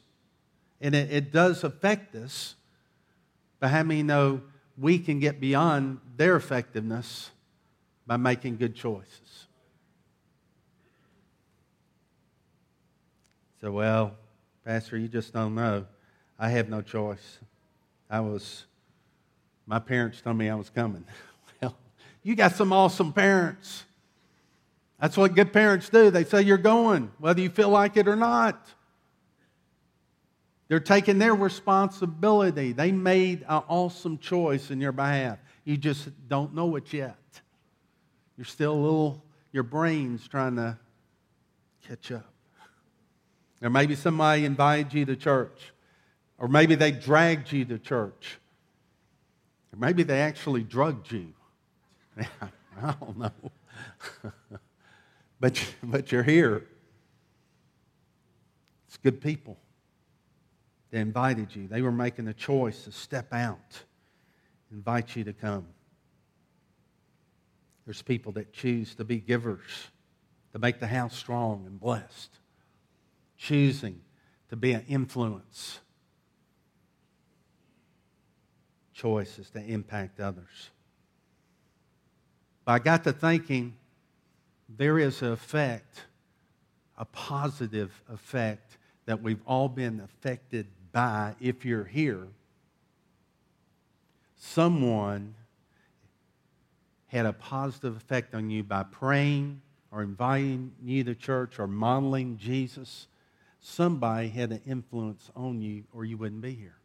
And 0.81 0.96
it, 0.96 1.12
it 1.12 1.31
does 1.31 1.63
affect 1.63 2.15
us. 2.15 2.55
But 3.60 3.69
how 3.69 3.84
many 3.84 4.03
know 4.03 4.41
we 4.77 5.00
can 5.00 5.19
get 5.19 5.39
beyond 5.39 6.00
their 6.15 6.36
effectiveness 6.36 7.31
by 8.08 8.17
making 8.17 8.58
good 8.58 8.75
choices? 8.75 9.48
So, 13.62 13.72
well, 13.72 14.15
Pastor, 14.63 14.98
you 14.98 15.10
just 15.10 15.34
don't 15.34 15.53
know. 15.53 15.86
I 16.38 16.50
have 16.50 16.69
no 16.69 16.81
choice. 16.81 17.39
I 18.10 18.22
was, 18.22 18.65
my 19.65 19.79
parents 19.79 20.22
told 20.22 20.38
me 20.38 20.50
I 20.50 20.55
was 20.55 20.69
coming. 20.69 21.03
well, 21.62 21.75
you 22.24 22.36
got 22.36 22.55
some 22.55 22.72
awesome 22.72 23.12
parents. 23.12 23.84
That's 24.99 25.15
what 25.15 25.33
good 25.33 25.53
parents 25.53 25.89
do. 25.89 26.11
They 26.11 26.25
say 26.25 26.41
you're 26.41 26.57
going, 26.57 27.11
whether 27.19 27.41
you 27.41 27.49
feel 27.49 27.69
like 27.69 27.95
it 27.95 28.07
or 28.07 28.15
not. 28.15 28.67
They're 30.67 30.79
taking 30.79 31.17
their 31.17 31.33
responsibility. 31.33 32.73
They 32.73 32.91
made 32.91 33.41
an 33.47 33.63
awesome 33.67 34.19
choice 34.19 34.69
in 34.69 34.81
your 34.81 34.91
behalf. 34.91 35.39
You 35.63 35.77
just 35.77 36.09
don't 36.27 36.53
know 36.53 36.75
it 36.75 36.93
yet. 36.93 37.17
You're 38.37 38.45
still 38.45 38.73
a 38.73 38.75
little, 38.75 39.23
your 39.51 39.63
brain's 39.63 40.27
trying 40.27 40.57
to 40.57 40.77
catch 41.87 42.11
up. 42.11 42.31
Or 43.61 43.69
maybe 43.69 43.95
somebody 43.95 44.45
invited 44.45 44.93
you 44.93 45.05
to 45.05 45.15
church. 45.15 45.73
Or 46.37 46.47
maybe 46.47 46.75
they 46.75 46.91
dragged 46.91 47.51
you 47.51 47.65
to 47.65 47.79
church. 47.79 48.37
Or 49.73 49.79
maybe 49.79 50.03
they 50.03 50.21
actually 50.21 50.63
drugged 50.63 51.11
you. 51.11 51.33
I 52.17 52.93
don't 52.99 53.17
know. 53.17 53.31
but, 55.39 55.63
but 55.84 56.12
you're 56.12 56.24
here. 56.24 56.65
It's 58.88 58.98
good 58.98 59.22
people. 59.22 59.58
They 60.91 61.00
invited 61.00 61.55
you. 61.55 61.67
They 61.67 61.81
were 61.81 61.91
making 61.91 62.27
a 62.27 62.34
choice 62.34 62.86
to 62.86 62.91
step 62.91 63.31
out, 63.31 63.84
invite 64.72 65.15
you 65.15 65.24
to 65.25 65.34
come. 65.34 65.67
There's 67.86 68.01
people 68.01 68.31
that 68.34 68.53
choose 68.53 68.96
to 68.96 69.03
be 69.03 69.17
givers, 69.17 69.89
to 70.53 70.60
make 70.60 70.79
the 70.79 70.88
house 70.88 71.15
strong 71.15 71.65
and 71.65 71.79
blessed, 71.79 72.31
choosing 73.38 74.01
to 74.50 74.55
be 74.55 74.72
an 74.74 74.84
influence, 74.88 75.79
choices 78.93 79.50
to 79.51 79.60
impact 79.60 80.19
others. 80.19 80.72
But 82.65 82.74
I 82.74 82.79
got 82.79 83.03
to 83.05 83.13
thinking 83.13 83.75
there 84.77 84.99
is 84.99 85.21
an 85.21 85.31
effect, 85.31 86.05
a 86.97 87.05
positive 87.05 88.01
effect, 88.11 88.77
that 89.05 89.21
we've 89.21 89.41
all 89.45 89.67
been 89.67 89.99
affected 90.01 90.67
by, 90.91 91.35
if 91.39 91.65
you're 91.65 91.85
here, 91.85 92.27
someone 94.35 95.33
had 97.07 97.25
a 97.25 97.33
positive 97.33 97.97
effect 97.97 98.35
on 98.35 98.49
you 98.49 98.63
by 98.63 98.83
praying 98.83 99.61
or 99.91 100.03
inviting 100.03 100.71
you 100.83 101.03
to 101.03 101.15
church 101.15 101.57
or 101.57 101.65
modeling 101.65 102.38
Jesus. 102.38 103.07
Somebody 103.59 104.29
had 104.29 104.51
an 104.51 104.61
influence 104.65 105.31
on 105.35 105.61
you, 105.61 105.83
or 105.91 106.05
you 106.05 106.17
wouldn't 106.17 106.41
be 106.41 106.53
here. 106.53 106.77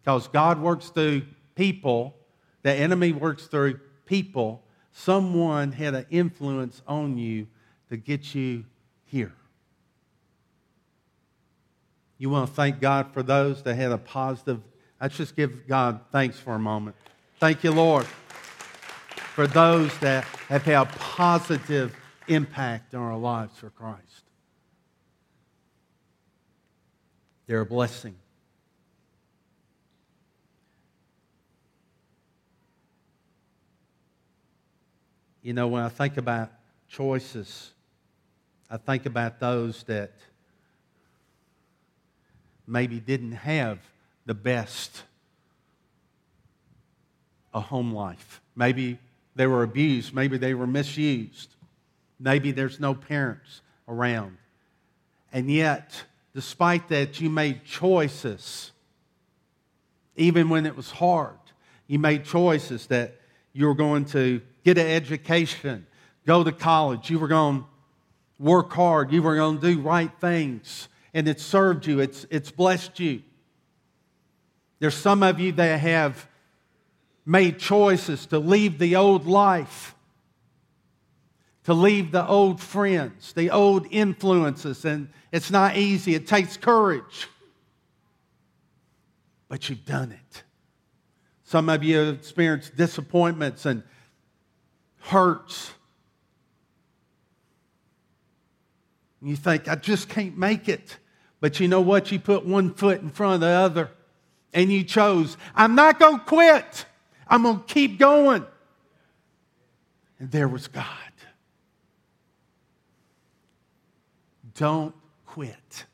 Because 0.00 0.26
God 0.28 0.58
works 0.60 0.88
through 0.88 1.22
people, 1.54 2.16
the 2.62 2.72
enemy 2.72 3.12
works 3.12 3.46
through 3.46 3.78
people. 4.06 4.64
Someone 4.98 5.70
had 5.70 5.94
an 5.94 6.06
influence 6.10 6.82
on 6.88 7.16
you 7.18 7.46
to 7.88 7.96
get 7.96 8.34
you 8.34 8.64
here. 9.04 9.32
You 12.18 12.30
want 12.30 12.48
to 12.48 12.52
thank 12.52 12.80
God 12.80 13.12
for 13.14 13.22
those 13.22 13.62
that 13.62 13.76
had 13.76 13.92
a 13.92 13.98
positive. 13.98 14.60
Let's 15.00 15.16
just 15.16 15.36
give 15.36 15.68
God 15.68 16.00
thanks 16.10 16.40
for 16.40 16.56
a 16.56 16.58
moment. 16.58 16.96
Thank 17.38 17.62
you, 17.62 17.70
Lord, 17.70 18.06
for 19.36 19.46
those 19.46 19.96
that 20.00 20.24
have 20.48 20.64
had 20.64 20.82
a 20.82 20.86
positive 20.86 21.94
impact 22.26 22.92
on 22.92 23.00
our 23.00 23.16
lives 23.16 23.56
for 23.56 23.70
Christ. 23.70 24.24
They're 27.46 27.60
a 27.60 27.66
blessing. 27.66 28.16
You 35.48 35.54
know, 35.54 35.66
when 35.66 35.82
I 35.82 35.88
think 35.88 36.18
about 36.18 36.50
choices, 36.90 37.72
I 38.68 38.76
think 38.76 39.06
about 39.06 39.40
those 39.40 39.82
that 39.84 40.12
maybe 42.66 43.00
didn't 43.00 43.32
have 43.32 43.78
the 44.26 44.34
best 44.34 45.04
a 47.54 47.60
home 47.60 47.92
life. 47.94 48.42
Maybe 48.54 48.98
they 49.36 49.46
were 49.46 49.62
abused. 49.62 50.12
Maybe 50.12 50.36
they 50.36 50.52
were 50.52 50.66
misused. 50.66 51.54
Maybe 52.20 52.50
there's 52.50 52.78
no 52.78 52.92
parents 52.92 53.62
around. 53.88 54.36
And 55.32 55.50
yet, 55.50 56.04
despite 56.34 56.90
that, 56.90 57.22
you 57.22 57.30
made 57.30 57.64
choices. 57.64 58.72
Even 60.14 60.50
when 60.50 60.66
it 60.66 60.76
was 60.76 60.90
hard, 60.90 61.38
you 61.86 61.98
made 61.98 62.26
choices 62.26 62.86
that 62.88 63.14
you 63.54 63.64
were 63.64 63.74
going 63.74 64.04
to 64.04 64.42
get 64.64 64.78
an 64.78 64.86
education, 64.86 65.86
go 66.26 66.44
to 66.44 66.52
college, 66.52 67.10
you 67.10 67.18
were 67.18 67.28
going 67.28 67.60
to 67.60 67.66
work 68.38 68.72
hard, 68.72 69.12
you 69.12 69.22
were 69.22 69.36
going 69.36 69.58
to 69.60 69.74
do 69.74 69.80
right 69.80 70.10
things 70.20 70.88
and 71.14 71.26
it 71.26 71.40
served 71.40 71.86
you, 71.86 72.00
it's, 72.00 72.26
it's 72.30 72.50
blessed 72.50 73.00
you. 73.00 73.22
There's 74.78 74.94
some 74.94 75.22
of 75.22 75.40
you 75.40 75.52
that 75.52 75.80
have 75.80 76.28
made 77.26 77.58
choices 77.58 78.26
to 78.26 78.38
leave 78.38 78.78
the 78.78 78.96
old 78.96 79.26
life, 79.26 79.94
to 81.64 81.74
leave 81.74 82.12
the 82.12 82.26
old 82.26 82.60
friends, 82.60 83.32
the 83.32 83.50
old 83.50 83.86
influences, 83.90 84.84
and 84.84 85.08
it's 85.32 85.50
not 85.50 85.76
easy. 85.76 86.14
It 86.14 86.26
takes 86.26 86.56
courage. 86.56 87.28
But 89.48 89.68
you've 89.68 89.84
done 89.84 90.12
it. 90.12 90.42
Some 91.42 91.68
of 91.68 91.82
you 91.82 91.96
have 91.96 92.14
experienced 92.14 92.76
disappointments 92.76 93.66
and 93.66 93.82
hurts. 95.00 95.72
You 99.20 99.36
think, 99.36 99.68
I 99.68 99.74
just 99.74 100.08
can't 100.08 100.36
make 100.38 100.68
it. 100.68 100.96
But 101.40 101.60
you 101.60 101.68
know 101.68 101.80
what? 101.80 102.12
You 102.12 102.18
put 102.18 102.44
one 102.44 102.74
foot 102.74 103.00
in 103.00 103.10
front 103.10 103.34
of 103.34 103.40
the 103.40 103.46
other 103.48 103.90
and 104.52 104.72
you 104.72 104.84
chose, 104.84 105.36
I'm 105.54 105.74
not 105.74 105.98
going 105.98 106.18
to 106.18 106.24
quit. 106.24 106.84
I'm 107.26 107.42
going 107.42 107.58
to 107.58 107.64
keep 107.64 107.98
going. 107.98 108.44
And 110.18 110.30
there 110.30 110.48
was 110.48 110.68
God. 110.68 110.84
Don't 114.54 114.94
quit. 115.26 115.84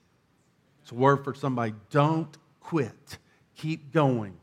It's 0.83 0.93
a 0.93 0.95
word 0.95 1.25
for 1.25 1.35
somebody. 1.35 1.75
Don't 1.91 2.35
quit. 2.61 3.19
Keep 3.57 3.93
going. 3.93 4.35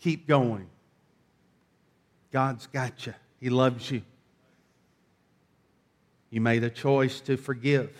Keep 0.00 0.26
going. 0.26 0.68
God's 2.30 2.66
got 2.66 3.06
you, 3.06 3.14
He 3.44 3.50
loves 3.50 3.90
you. 3.90 4.00
You 6.30 6.40
made 6.40 6.64
a 6.64 6.70
choice 6.70 7.20
to 7.20 7.36
forgive. 7.36 7.94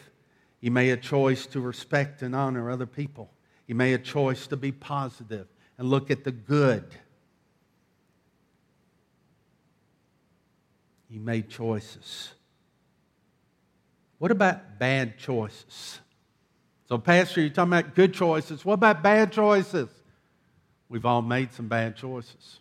You 0.63 0.71
made 0.71 0.89
a 0.89 0.97
choice 0.97 1.45
to 1.49 1.61
respect 1.61 2.23
and 2.23 2.35
honor 2.35 2.71
other 2.71 2.87
people. 2.87 3.31
You 3.67 3.75
made 3.75 3.93
a 3.93 3.99
choice 3.99 4.47
to 4.47 4.57
be 4.57 4.73
positive 4.73 5.47
and 5.77 5.91
look 5.91 6.11
at 6.11 6.25
the 6.25 6.33
good. 6.33 6.87
You 11.11 11.21
made 11.21 11.51
choices. 11.51 12.33
What 14.17 14.31
about 14.31 14.79
bad 14.79 15.19
choices? 15.19 16.01
So, 16.89 16.97
Pastor, 16.97 17.43
you're 17.43 17.51
talking 17.51 17.75
about 17.75 17.95
good 17.95 18.15
choices. 18.15 18.65
What 18.65 18.75
about 18.75 19.03
bad 19.03 19.31
choices? 19.31 19.91
We've 20.89 21.05
all 21.05 21.21
made 21.21 21.53
some 21.53 21.69
bad 21.69 21.97
choices. 21.97 22.61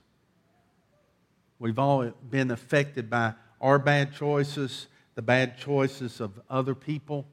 We've 1.64 1.80
all 1.80 2.12
been 2.30 2.52
affected 2.52 3.10
by 3.10 3.36
our 3.62 3.80
bad 3.80 4.12
choices, 4.14 4.88
the 5.16 5.22
bad 5.22 5.58
choices 5.58 6.20
of 6.20 6.38
other 6.50 6.76
people. 6.76 7.26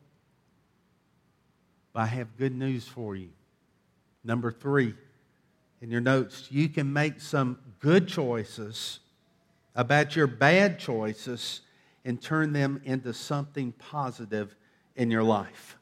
But 1.93 2.03
I 2.03 2.07
have 2.07 2.37
good 2.37 2.55
news 2.55 2.87
for 2.87 3.17
you. 3.17 3.31
Number 4.23 4.53
three, 4.53 4.95
in 5.81 5.91
your 5.91 6.01
notes, 6.01 6.47
you 6.49 6.69
can 6.69 6.93
make 6.93 7.21
some 7.21 7.59
good 7.81 8.07
choices 8.07 9.01
about 9.75 10.15
your 10.15 10.29
bad 10.29 10.79
choices 10.79 11.63
and 12.05 12.23
turn 12.23 12.53
them 12.53 12.81
into 12.85 13.13
something 13.13 13.73
positive 13.73 14.55
in 14.95 15.11
your 15.11 15.25
life. 15.25 15.77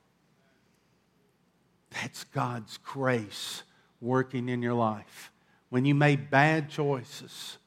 That's 1.91 2.25
God's 2.25 2.79
grace 2.79 3.63
working 4.01 4.49
in 4.49 4.63
your 4.63 4.73
life. 4.73 5.33
When 5.69 5.85
you 5.85 5.95
made 5.95 6.31
bad 6.31 6.71
choices, 6.71 7.59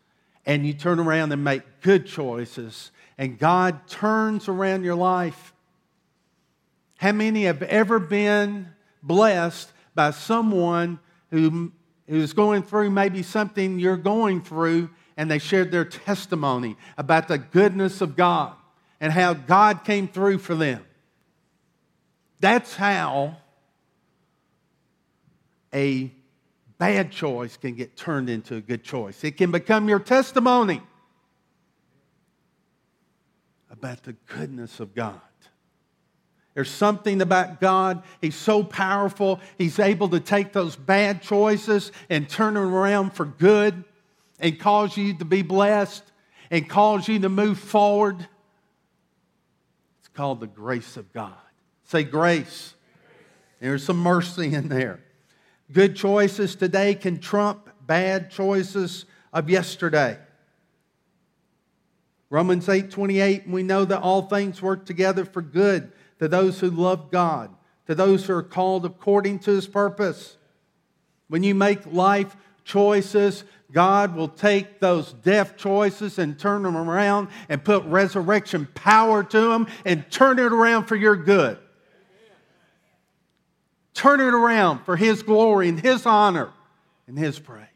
and 0.46 0.66
you 0.66 0.74
turn 0.74 1.00
around 1.00 1.32
and 1.32 1.44
make 1.44 1.64
good 1.82 2.06
choices, 2.06 2.92
and 3.18 3.38
God 3.38 3.88
turns 3.88 4.48
around 4.48 4.84
your 4.84 4.96
life. 4.96 5.54
How 6.98 7.12
many 7.12 7.44
have 7.44 7.62
ever 7.64 8.00
been 8.00 8.68
blessed 9.04 9.72
by 9.96 10.12
someone 10.12 11.00
who, 11.30 11.72
who's 12.08 12.34
going 12.34 12.64
through 12.64 12.92
maybe 12.92 13.24
something 13.24 13.80
you're 13.80 13.98
going 13.98 14.42
through, 14.42 14.90
and 15.18 15.30
they 15.30 15.40
shared 15.40 15.72
their 15.72 15.86
testimony 15.86 16.78
about 16.98 17.28
the 17.28 17.38
goodness 17.38 18.02
of 18.02 18.16
God 18.16 18.54
and 19.00 19.12
how 19.12 19.34
God 19.34 19.84
came 19.84 20.08
through 20.08 20.40
for 20.40 20.56
them? 20.56 20.84
That's 22.40 22.76
how 22.76 23.38
a 25.74 26.12
bad 26.82 27.12
choice 27.12 27.58
can 27.58 27.76
get 27.76 27.96
turned 27.96 28.28
into 28.28 28.56
a 28.56 28.60
good 28.60 28.84
choice. 28.84 29.24
It 29.24 29.38
can 29.38 29.52
become 29.52 29.88
your 29.88 30.00
testimony 30.00 30.82
about 33.70 34.02
the 34.02 34.14
goodness 34.26 34.80
of 34.80 34.96
God. 34.96 35.22
There's 36.56 36.72
something 36.72 37.22
about 37.22 37.62
God. 37.62 38.02
He's 38.20 38.34
so 38.34 38.64
powerful. 38.64 39.40
He's 39.60 39.78
able 39.78 40.10
to 40.10 40.20
take 40.20 40.54
those 40.54 40.76
bad 40.76 41.22
choices 41.22 41.92
and 42.10 42.28
turn 42.28 42.56
them 42.56 42.74
around 42.74 43.14
for 43.14 43.26
good 43.26 43.84
and 44.40 44.60
cause 44.60 44.98
you 44.98 45.16
to 45.20 45.26
be 45.26 45.44
blessed 45.44 46.04
and 46.50 46.68
cause 46.68 47.08
you 47.08 47.20
to 47.20 47.30
move 47.30 47.60
forward. 47.60 48.28
It's 50.00 50.10
called 50.16 50.40
the 50.40 50.48
grace 50.48 50.98
of 50.98 51.14
God. 51.14 51.36
Say 51.84 52.04
grace. 52.04 52.74
There's 53.60 53.84
some 53.84 53.98
mercy 53.98 54.56
in 54.56 54.68
there. 54.68 55.00
Good 55.72 55.96
choices 55.96 56.56
today 56.56 56.96
can 56.96 57.20
trump 57.20 57.70
bad 57.86 58.30
choices 58.30 59.06
of 59.32 59.50
yesterday. 59.50 60.18
Romans 62.30 62.68
8 62.68 62.92
28, 62.92 63.48
we 63.48 63.64
know 63.64 63.86
that 63.86 64.02
all 64.02 64.24
things 64.24 64.62
work 64.62 64.86
together 64.86 65.26
for 65.26 65.42
good 65.42 65.92
to 66.20 66.28
those 66.28 66.60
who 66.60 66.70
love 66.70 67.12
God, 67.12 67.54
to 67.88 67.96
those 67.96 68.26
who 68.26 68.34
are 68.34 68.44
called 68.44 68.86
according 68.86 69.40
to 69.40 69.52
his 69.52 69.68
purpose. 69.68 70.38
When 71.28 71.44
you 71.44 71.56
make 71.56 71.86
life 71.86 72.36
choices, 72.64 73.44
God 73.72 74.16
will 74.16 74.28
take 74.28 74.80
those 74.80 75.14
death 75.14 75.56
choices 75.56 76.20
and 76.20 76.38
turn 76.38 76.64
them 76.64 76.76
around 76.76 77.30
and 77.48 77.64
put 77.64 77.84
resurrection 77.86 78.68
power 78.76 79.24
to 79.24 79.42
them 79.42 79.68
and 79.86 80.10
turn 80.12 80.40
it 80.40 80.52
around 80.52 80.86
for 80.86 80.96
your 80.96 81.16
good. 81.16 81.58
Turn 83.94 84.20
it 84.20 84.34
around 84.34 84.84
for 84.86 84.96
His 84.96 85.24
glory 85.24 85.70
and 85.70 85.80
His 85.80 86.06
honor 86.06 86.52
and 87.08 87.18
His 87.18 87.40
praise. 87.40 87.68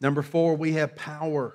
Number 0.00 0.22
four, 0.22 0.56
we 0.56 0.72
have 0.72 0.96
power 0.96 1.54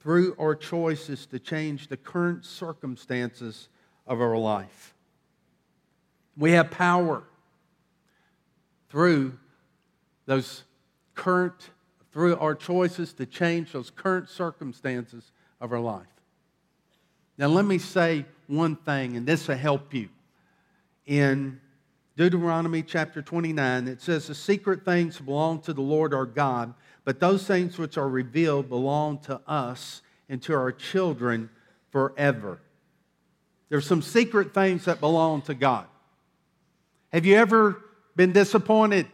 through 0.00 0.34
our 0.38 0.54
choices 0.54 1.26
to 1.26 1.38
change 1.38 1.88
the 1.88 1.96
current 1.96 2.44
circumstances 2.44 3.68
of 4.06 4.20
our 4.20 4.36
life. 4.36 4.94
We 6.36 6.52
have 6.52 6.70
power 6.70 7.24
through 8.88 9.38
those 10.26 10.64
current, 11.14 11.70
through 12.12 12.36
our 12.36 12.54
choices 12.54 13.12
to 13.14 13.26
change 13.26 13.72
those 13.72 13.90
current 13.90 14.28
circumstances 14.28 15.32
of 15.60 15.72
our 15.72 15.80
life. 15.80 16.06
Now, 17.38 17.46
let 17.46 17.64
me 17.64 17.78
say 17.78 18.26
one 18.48 18.74
thing, 18.74 19.16
and 19.16 19.24
this 19.24 19.46
will 19.46 19.56
help 19.56 19.94
you. 19.94 20.08
In 21.06 21.60
Deuteronomy 22.16 22.82
chapter 22.82 23.22
29, 23.22 23.86
it 23.86 24.02
says, 24.02 24.26
The 24.26 24.34
secret 24.34 24.84
things 24.84 25.20
belong 25.20 25.60
to 25.60 25.72
the 25.72 25.80
Lord 25.80 26.12
our 26.12 26.26
God, 26.26 26.74
but 27.04 27.20
those 27.20 27.46
things 27.46 27.78
which 27.78 27.96
are 27.96 28.08
revealed 28.08 28.68
belong 28.68 29.18
to 29.20 29.40
us 29.46 30.02
and 30.28 30.42
to 30.42 30.54
our 30.54 30.72
children 30.72 31.48
forever. 31.90 32.60
There's 33.68 33.86
some 33.86 34.02
secret 34.02 34.52
things 34.52 34.86
that 34.86 34.98
belong 34.98 35.42
to 35.42 35.54
God. 35.54 35.86
Have 37.12 37.24
you 37.24 37.36
ever 37.36 37.80
been 38.16 38.32
disappointed? 38.32 39.06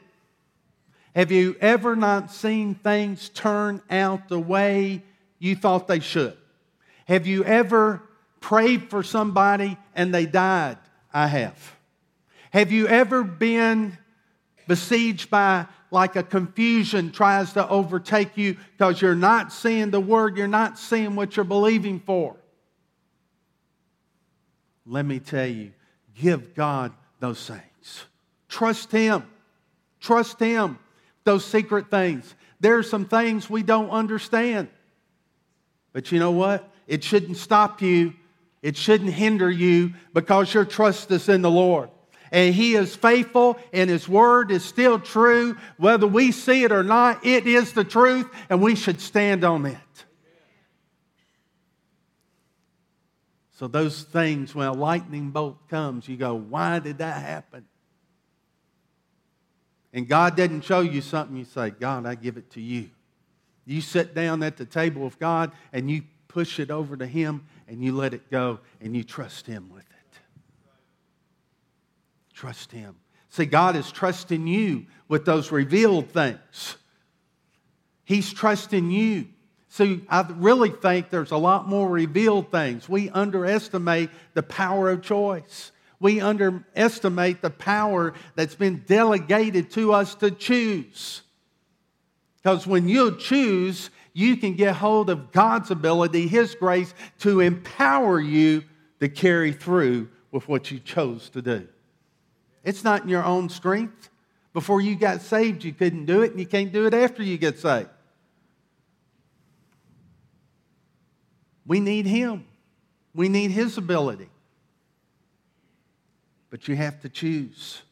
Have 1.15 1.31
you 1.31 1.57
ever 1.61 1.95
not 1.95 2.33
seen 2.33 2.75
things 2.75 3.29
turn 3.29 3.83
out 3.91 4.29
the 4.29 4.41
way 4.41 5.03
you 5.39 5.55
thought 5.55 5.87
they 5.87 6.01
should? 6.01 6.37
Have 7.07 7.27
you 7.27 7.45
ever 7.45 8.03
prayed 8.45 8.91
for 8.91 9.03
somebody 9.03 9.79
and 9.95 10.15
they 10.15 10.27
died? 10.27 10.77
I 11.15 11.29
have. 11.29 11.77
Have 12.51 12.73
you 12.73 12.87
ever 12.87 13.25
been 13.25 13.97
besieged 14.69 15.31
by 15.31 15.67
like 15.91 16.15
a 16.17 16.23
confusion 16.23 17.11
tries 17.11 17.55
to 17.55 17.67
overtake 17.67 18.37
you 18.37 18.59
because 18.77 19.01
you're 19.01 19.15
not 19.15 19.51
seeing 19.51 19.91
the 19.91 20.01
word, 20.01 20.37
you're 20.37 20.47
not 20.47 20.79
seeing 20.79 21.17
what 21.17 21.37
you're 21.37 21.45
believing 21.45 22.01
for? 22.01 22.37
Let 24.85 25.07
me 25.07 25.21
tell 25.21 25.47
you, 25.47 25.73
give 26.15 26.55
God 26.55 26.93
those 27.21 27.47
things. 27.47 28.05
Trust 28.51 28.93
Him. 28.93 29.25
Trust 30.01 30.39
Him. 30.39 30.79
Those 31.25 31.47
secret 31.47 31.91
things. 31.91 32.35
There 32.61 32.77
are 32.77 32.83
some 32.83 33.07
things 33.07 33.49
we 33.49 33.63
don't 33.63 33.89
understand. 33.89 34.69
But 35.95 36.13
you 36.13 36.19
know 36.19 36.33
what? 36.33 36.71
It 36.87 37.03
shouldn't 37.03 37.39
stop 37.39 37.81
you 37.81 38.13
it 38.65 38.79
shouldn't 38.79 39.13
hinder 39.13 39.51
you 39.51 39.93
because 40.15 40.55
your 40.55 40.65
trust 40.65 41.11
is 41.11 41.29
in 41.29 41.43
the 41.43 41.51
Lord. 41.51 41.91
And 42.33 42.55
He 42.55 42.77
is 42.77 42.97
faithful 42.97 43.59
and 43.75 43.91
His 43.91 44.09
word 44.09 44.51
is 44.51 44.65
still 44.65 44.99
true. 44.99 45.59
Whether 45.77 46.07
we 46.07 46.33
see 46.33 46.65
it 46.65 46.73
or 46.73 46.83
not, 46.83 47.27
it 47.27 47.47
is 47.47 47.75
the 47.75 47.85
truth 47.85 48.27
and 48.49 48.63
we 48.63 48.75
should 48.75 49.03
stand 49.03 49.45
on 49.45 49.67
it. 49.67 49.77
So, 53.53 53.69
those 53.69 54.03
things, 54.03 54.55
when 54.55 54.67
a 54.67 54.73
lightning 54.73 55.31
bolt 55.31 55.69
comes, 55.69 56.09
you 56.09 56.17
go, 56.17 56.35
why 56.35 56.79
did 56.79 56.99
that 56.99 57.21
happen? 57.21 57.67
And 59.93 60.09
God 60.09 60.37
didn't 60.37 60.63
show 60.63 60.81
you 60.81 61.03
something, 61.03 61.37
you 61.37 61.45
say, 61.45 61.69
God, 61.69 62.07
I 62.07 62.15
give 62.15 62.39
it 62.39 62.51
to 62.53 62.63
you. 62.63 62.89
You 63.67 63.83
sit 63.83 64.15
down 64.15 64.43
at 64.43 64.57
the 64.57 64.65
table 64.65 65.07
of 65.07 65.19
God 65.19 65.53
and 65.71 65.91
you 65.91 66.05
push 66.29 66.59
it 66.59 66.71
over 66.71 66.97
to 66.97 67.07
Him 67.07 67.45
and 67.69 67.83
you 67.83 67.95
let 67.95 68.15
it 68.15 68.31
go 68.31 68.61
and 68.81 68.97
you 68.97 69.05
trust 69.05 69.47
Him 69.47 69.71
with 69.73 69.83
it. 69.83 70.19
Trust 72.33 72.73
Him. 72.73 72.97
See, 73.31 73.47
God 73.47 73.77
is 73.77 73.91
trusting 73.91 74.47
you 74.47 74.87
with 75.09 75.25
those 75.25 75.51
revealed 75.51 76.11
things. 76.11 76.77
He's 78.05 78.33
trusting 78.33 78.91
you. 78.91 79.29
See, 79.69 80.03
I 80.09 80.25
really 80.37 80.71
think 80.71 81.11
there's 81.11 81.33
a 81.33 81.37
lot 81.37 81.69
more 81.69 81.89
revealed 81.89 82.53
things. 82.53 82.89
We 82.89 83.11
underestimate 83.11 84.11
the 84.35 84.43
power 84.45 84.91
of 84.91 85.03
choice. 85.03 85.73
We 85.99 86.21
underestimate 86.21 87.43
the 87.43 87.51
power 87.51 88.15
that's 88.37 88.55
been 88.55 88.85
delegated 88.87 89.71
to 89.73 89.93
us 89.93 90.15
to 90.17 90.31
choose. 90.31 91.23
Because 92.37 92.67
when 92.67 92.89
you 92.89 93.17
choose, 93.17 93.91
you 94.15 94.37
can 94.37 94.55
get 94.55 94.77
hold 94.77 95.11
of 95.11 95.33
God's 95.33 95.71
ability, 95.71 96.29
His 96.29 96.55
grace 96.55 96.95
to 97.19 97.41
empower 97.41 98.21
you 98.21 98.63
to 99.01 99.09
carry 99.09 99.53
through 99.53 100.09
with 100.31 100.49
what 100.49 100.71
you 100.71 100.79
chose 100.79 101.29
to 101.31 101.43
do. 101.43 101.69
It's 102.63 102.85
not 102.85 103.03
in 103.03 103.09
your 103.09 103.25
own 103.25 103.51
strength. 103.51 104.09
Before 104.55 104.81
you 104.81 104.95
got 104.95 105.21
saved, 105.21 105.65
you 105.65 105.73
couldn't 105.73 106.07
do 106.07 106.23
it, 106.23 106.31
and 106.31 106.41
you 106.41 106.47
can't 106.47 106.73
do 106.73 106.87
it 106.87 106.95
after 106.95 107.23
you 107.23 107.37
get 107.37 107.59
saved. 107.59 107.91
We 111.67 111.81
need 111.81 112.07
Him, 112.07 112.47
we 113.15 113.29
need 113.29 113.51
His 113.51 113.77
ability. 113.77 114.29
But 116.51 116.69
you 116.69 116.77
have 116.77 117.01
to 117.01 117.09
choose. 117.09 117.83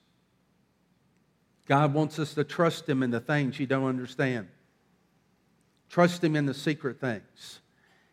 God 1.67 1.93
wants 1.95 2.21
us 2.21 2.35
to 2.35 2.45
trust 2.45 2.89
Him 2.89 3.03
in 3.03 3.11
the 3.11 3.19
things 3.19 3.59
you 3.59 3.67
don't 3.67 3.87
understand. 3.87 4.47
Trust 5.93 6.25
Him 6.25 6.35
in 6.37 6.47
the 6.47 6.55
secret 6.55 6.99
things. 6.99 7.61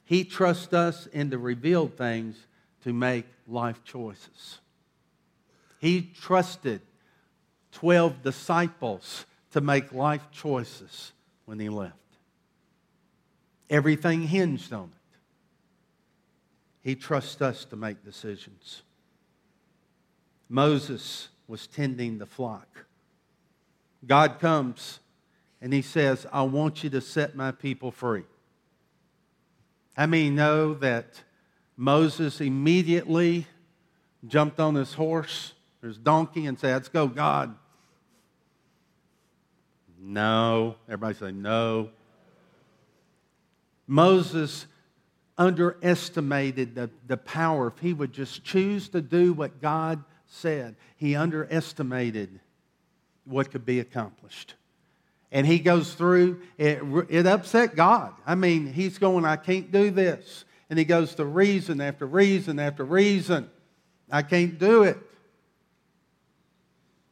He 0.04 0.26
trusts 0.26 0.74
us 0.74 1.08
in 1.08 1.30
the 1.30 1.38
revealed 1.38 1.96
things 1.96 2.36
to 2.84 2.92
make 2.92 3.26
life 3.48 3.86
choices. 3.86 4.60
He 5.80 6.02
trusted 6.02 6.82
12 7.72 8.22
disciples 8.22 9.26
to 9.52 9.62
make 9.62 9.94
life 9.94 10.28
choices 10.30 11.14
when 11.46 11.58
He 11.58 11.70
left. 11.70 11.96
Everything 13.70 14.24
hinged 14.24 14.74
on 14.74 14.92
it. 14.92 15.18
He 16.82 16.96
trusts 16.96 17.42
us 17.42 17.64
to 17.66 17.78
make 17.78 18.04
decisions. 18.04 18.82
Moses 20.50 21.30
was 21.48 21.66
tending 21.66 22.18
the 22.18 22.26
flock. 22.26 22.86
God 24.06 24.40
comes 24.42 25.00
and 25.62 25.74
he 25.74 25.82
says, 25.82 26.26
I 26.32 26.44
want 26.44 26.84
you 26.84 26.90
to 26.92 27.02
set 27.02 27.36
my 27.36 27.52
people 27.52 27.92
free. 27.92 28.24
I 29.98 30.06
mean, 30.06 30.36
know 30.36 30.74
that 30.76 31.22
Moses 31.76 32.40
immediately 32.40 33.48
jumped 34.26 34.60
on 34.60 34.76
his 34.76 34.94
horse, 34.94 35.54
his 35.82 35.98
donkey, 35.98 36.46
and 36.46 36.58
said, 36.58 36.74
Let's 36.74 36.90
go, 36.90 37.08
God. 37.08 37.56
No. 40.02 40.76
Everybody 40.88 41.16
say 41.16 41.32
no. 41.32 41.90
Moses 43.88 44.66
underestimated 45.38 46.76
the, 46.76 46.90
the 47.08 47.18
power 47.18 47.68
if 47.68 47.80
he 47.80 47.94
would 47.94 48.14
just 48.14 48.44
choose 48.44 48.90
to 48.90 49.02
do 49.02 49.34
what 49.34 49.62
God 49.62 50.04
said. 50.28 50.76
He 50.96 51.16
underestimated 51.16 52.40
what 53.26 53.52
could 53.52 53.66
be 53.66 53.80
accomplished. 53.80 54.56
And 55.32 55.46
he 55.46 55.60
goes 55.60 55.94
through, 55.94 56.42
it, 56.58 56.82
it 57.10 57.28
upset 57.28 57.76
God. 57.76 58.14
I 58.26 58.36
mean, 58.36 58.72
he's 58.74 58.98
going, 58.98 59.26
I 59.26 59.36
can't 59.36 59.72
do 59.72 59.92
this. 59.92 60.46
And 60.70 60.80
he 60.80 60.86
goes 60.86 61.16
to 61.16 61.26
reason 61.26 61.82
after 61.82 62.06
reason 62.06 62.60
after 62.60 62.84
reason. 62.84 63.50
I 64.12 64.24
can't 64.24 64.58
do 64.58 64.84
it. 64.84 64.98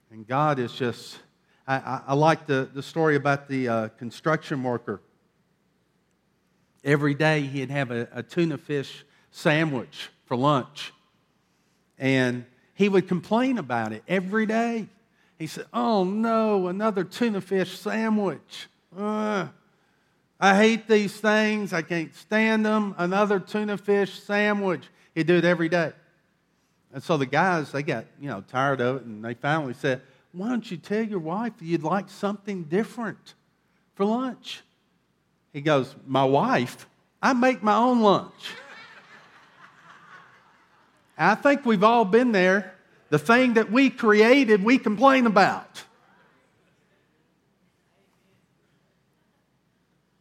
And 0.09 0.27
God 0.27 0.57
is 0.57 0.73
just, 0.73 1.19
I, 1.67 1.75
I, 1.75 2.01
I 2.07 2.13
like 2.15 2.47
the, 2.47 2.69
the 2.73 2.81
story 2.81 3.15
about 3.15 3.47
the 3.47 3.69
uh, 3.69 3.87
construction 3.89 4.63
worker 4.63 5.01
every 6.87 7.13
day 7.13 7.41
he'd 7.41 7.69
have 7.69 7.91
a, 7.91 8.07
a 8.13 8.23
tuna 8.23 8.57
fish 8.57 9.05
sandwich 9.29 10.09
for 10.25 10.37
lunch. 10.37 10.93
And 11.99 12.45
he 12.73 12.89
would 12.89 13.07
complain 13.07 13.57
about 13.57 13.91
it 13.91 14.03
every 14.07 14.45
day. 14.45 14.87
He 15.37 15.47
said, 15.47 15.65
Oh 15.73 16.03
no, 16.03 16.67
another 16.67 17.03
tuna 17.03 17.41
fish 17.41 17.77
sandwich. 17.77 18.67
Uh, 18.97 19.47
I 20.39 20.55
hate 20.55 20.87
these 20.87 21.19
things. 21.19 21.73
I 21.73 21.81
can't 21.81 22.13
stand 22.15 22.65
them. 22.65 22.95
Another 22.97 23.39
tuna 23.39 23.77
fish 23.77 24.19
sandwich. 24.19 24.83
He'd 25.15 25.27
do 25.27 25.35
it 25.35 25.45
every 25.45 25.69
day. 25.69 25.93
And 26.93 27.03
so 27.03 27.17
the 27.17 27.25
guys, 27.25 27.71
they 27.71 27.83
got, 27.83 28.05
you 28.19 28.29
know, 28.29 28.41
tired 28.41 28.81
of 28.81 28.97
it 28.97 29.03
and 29.03 29.23
they 29.23 29.33
finally 29.33 29.73
said, 29.73 30.01
Why 30.31 30.49
don't 30.49 30.69
you 30.69 30.77
tell 30.77 31.03
your 31.03 31.19
wife 31.19 31.53
you'd 31.59 31.83
like 31.83 32.09
something 32.09 32.63
different 32.63 33.35
for 33.95 34.05
lunch? 34.05 34.63
He 35.53 35.61
goes, 35.61 35.95
My 36.05 36.23
wife, 36.23 36.87
I 37.21 37.33
make 37.33 37.61
my 37.61 37.75
own 37.75 38.01
lunch. 38.01 38.33
I 41.17 41.35
think 41.35 41.65
we've 41.65 41.83
all 41.83 42.05
been 42.05 42.31
there. 42.31 42.76
The 43.09 43.19
thing 43.19 43.53
that 43.53 43.71
we 43.71 43.89
created, 43.89 44.61
we 44.63 44.77
complain 44.77 45.25
about. 45.25 45.83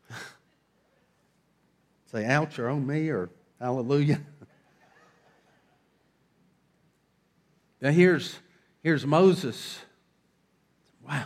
Say, 2.12 2.24
ouch, 2.24 2.60
or 2.60 2.68
oh 2.68 2.78
me, 2.78 3.08
or 3.08 3.28
hallelujah. 3.60 4.20
now, 7.80 7.90
here's, 7.90 8.38
here's 8.84 9.04
Moses. 9.04 9.80
Wow, 11.06 11.24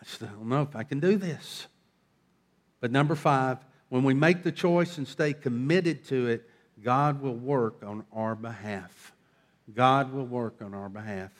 I 0.00 0.04
still 0.06 0.28
don't 0.28 0.48
know 0.48 0.62
if 0.62 0.74
I 0.74 0.84
can 0.84 1.00
do 1.00 1.18
this. 1.18 1.66
But 2.80 2.92
number 2.92 3.14
five, 3.14 3.58
when 3.90 4.04
we 4.04 4.14
make 4.14 4.42
the 4.42 4.52
choice 4.52 4.96
and 4.96 5.06
stay 5.06 5.34
committed 5.34 6.06
to 6.06 6.28
it, 6.28 6.48
God 6.82 7.20
will 7.20 7.34
work 7.34 7.82
on 7.84 8.06
our 8.12 8.34
behalf. 8.34 9.12
God 9.74 10.12
will 10.12 10.26
work 10.26 10.62
on 10.62 10.74
our 10.74 10.88
behalf. 10.88 11.30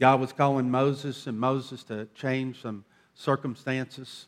God 0.00 0.20
was 0.20 0.32
calling 0.32 0.70
Moses 0.70 1.26
and 1.26 1.38
Moses 1.38 1.84
to 1.84 2.06
change 2.14 2.60
some 2.60 2.84
circumstances. 3.14 4.26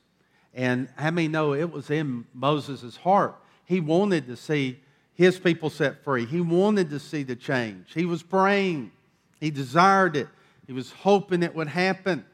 And 0.53 0.89
how 0.97 1.11
many 1.11 1.29
know 1.29 1.55
it 1.55 1.71
was 1.71 1.91
in 1.91 2.27
Moses' 2.33 2.97
heart? 2.97 3.37
He 3.65 3.81
wanted 3.81 4.27
to 4.29 4.37
see 4.37 4.81
his 5.15 5.39
people 5.39 5.71
set 5.71 6.05
free. 6.05 6.27
He 6.27 6.41
wanted 6.41 6.91
to 6.91 7.01
see 7.01 7.23
the 7.25 7.37
change. 7.37 7.93
He 7.93 8.05
was 8.05 8.23
praying. 8.23 8.93
He 9.41 9.51
desired 9.51 10.17
it. 10.17 10.29
He 10.67 10.73
was 10.73 10.93
hoping 10.93 11.43
it 11.43 11.55
would 11.55 11.69
happen. 11.69 12.25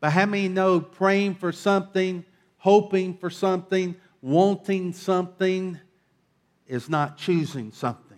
But 0.00 0.10
how 0.10 0.26
many 0.26 0.48
know 0.48 0.80
praying 0.80 1.36
for 1.36 1.52
something 1.52 2.24
hoping 2.62 3.12
for 3.12 3.28
something, 3.28 3.96
wanting 4.20 4.92
something, 4.92 5.76
is 6.68 6.88
not 6.88 7.18
choosing 7.18 7.72
something. 7.72 8.11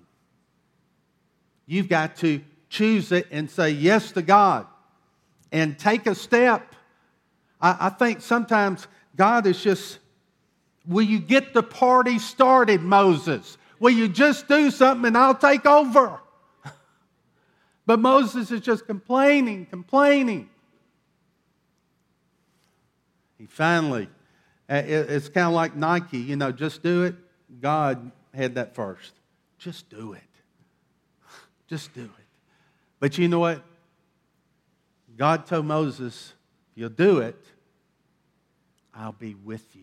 You've 1.67 1.89
got 1.89 2.17
to 2.17 2.41
choose 2.69 3.13
it 3.13 3.29
and 3.31 3.51
say 3.51 3.71
yes 3.71 4.13
to 4.13 4.23
God 4.23 4.67
and 5.53 5.79
take 5.79 6.07
a 6.07 6.15
step. 6.15 6.75
I, 7.61 7.77
I 7.81 7.89
think 7.91 8.21
sometimes 8.21 8.87
God 9.17 9.47
is 9.47 9.63
just, 9.63 9.99
will 10.87 11.05
you 11.05 11.19
get 11.19 11.55
the 11.55 11.63
party 11.63 12.19
started, 12.19 12.83
Moses? 12.83 13.57
Will 13.81 13.91
you 13.91 14.09
just 14.09 14.49
do 14.49 14.71
something 14.71 15.07
and 15.07 15.17
I'll 15.17 15.35
take 15.35 15.67
over? 15.67 16.21
But 17.87 18.01
Moses 18.01 18.51
is 18.51 18.63
just 18.63 18.87
complaining, 18.87 19.67
complaining. 19.67 20.49
He 23.37 23.45
finally 23.45 24.09
uh, 24.69 24.83
it's 24.87 25.29
kind 25.29 25.47
of 25.47 25.53
like 25.53 25.77
Nike, 25.77 26.19
you 26.19 26.37
know, 26.37 26.51
just 26.51 26.83
do 26.83 27.05
it. 27.05 27.15
God 27.61 28.11
had 28.33 28.55
that 28.55 28.75
first. 28.75 29.13
Just 29.59 29.91
do 29.91 30.15
it. 30.15 30.23
Just 31.69 31.95
do 31.95 32.03
it. 32.03 32.11
But 33.01 33.19
you 33.19 33.29
know 33.29 33.39
what? 33.41 33.63
God 35.17 35.47
told 35.47 35.67
Moses, 35.67 36.33
if 36.73 36.79
you'll 36.79 36.89
do 36.89 37.19
it, 37.19 37.43
I'll 38.95 39.13
be 39.13 39.35
with 39.35 39.65
you. 39.75 39.83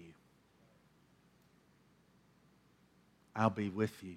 I'll 3.35 3.49
be 3.49 3.69
with 3.69 4.03
you. 4.03 4.15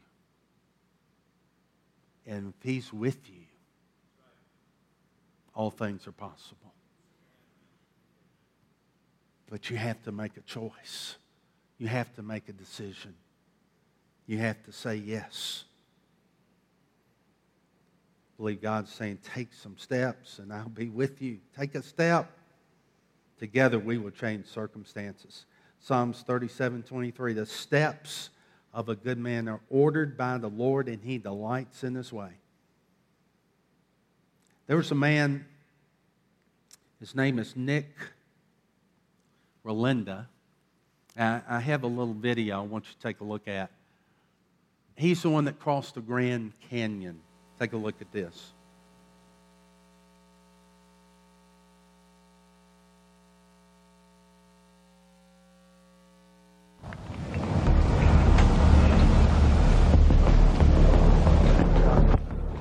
And 2.27 2.53
if 2.57 2.62
He's 2.62 2.92
with 2.92 3.29
you, 3.29 3.42
all 5.55 5.70
things 5.70 6.07
are 6.07 6.12
possible. 6.12 6.72
But 9.50 9.70
you 9.70 9.77
have 9.77 10.03
to 10.05 10.12
make 10.12 10.37
a 10.37 10.40
choice. 10.40 11.16
You 11.79 11.87
have 11.88 12.12
to 12.16 12.22
make 12.22 12.48
a 12.48 12.53
decision. 12.53 13.14
You 14.27 14.38
have 14.38 14.62
to 14.64 14.72
say 14.72 14.96
yes. 14.96 15.64
Believe 18.37 18.61
God's 18.61 18.92
saying, 18.92 19.18
take 19.35 19.53
some 19.53 19.79
steps 19.79 20.38
and 20.38 20.53
I'll 20.53 20.68
be 20.68 20.88
with 20.88 21.23
you. 21.23 21.38
Take 21.57 21.75
a 21.75 21.83
step. 21.83 22.31
Together 23.38 23.79
we 23.79 23.99
will 23.99 24.11
change 24.11 24.47
circumstances. 24.47 25.47
Psalms 25.81 26.25
37 26.27 26.83
23. 26.83 27.33
The 27.35 27.47
steps 27.47 28.31
of 28.73 28.88
a 28.88 28.97
good 28.97 29.18
man 29.18 29.49
are 29.49 29.61
ordered 29.70 30.16
by 30.16 30.37
the 30.38 30.49
Lord, 30.49 30.88
and 30.88 31.01
he 31.03 31.18
delights 31.18 31.85
in 31.85 31.94
his 31.94 32.12
way. 32.12 32.31
There 34.66 34.77
was 34.77 34.90
a 34.90 34.97
man, 34.97 35.44
his 36.99 37.14
name 37.14 37.38
is 37.38 37.55
Nick 37.55 37.94
Wallenda. 39.64 40.27
I 41.16 41.61
have 41.61 41.85
a 41.85 41.87
little 41.87 42.14
video 42.14 42.59
I 42.59 42.62
want 42.64 42.87
you 42.87 42.94
to 42.94 43.01
take 43.01 43.20
a 43.20 43.25
look 43.25 43.47
at. 43.47 43.70
He's 44.97 45.23
the 45.23 45.31
one 45.31 45.44
that 45.44 45.61
crossed 45.61 45.94
the 45.94 46.01
Grand 46.01 46.53
Canyon. 46.70 47.20
Take 47.59 47.73
a 47.73 47.77
look 47.77 47.95
at 48.01 48.11
this. 48.12 48.53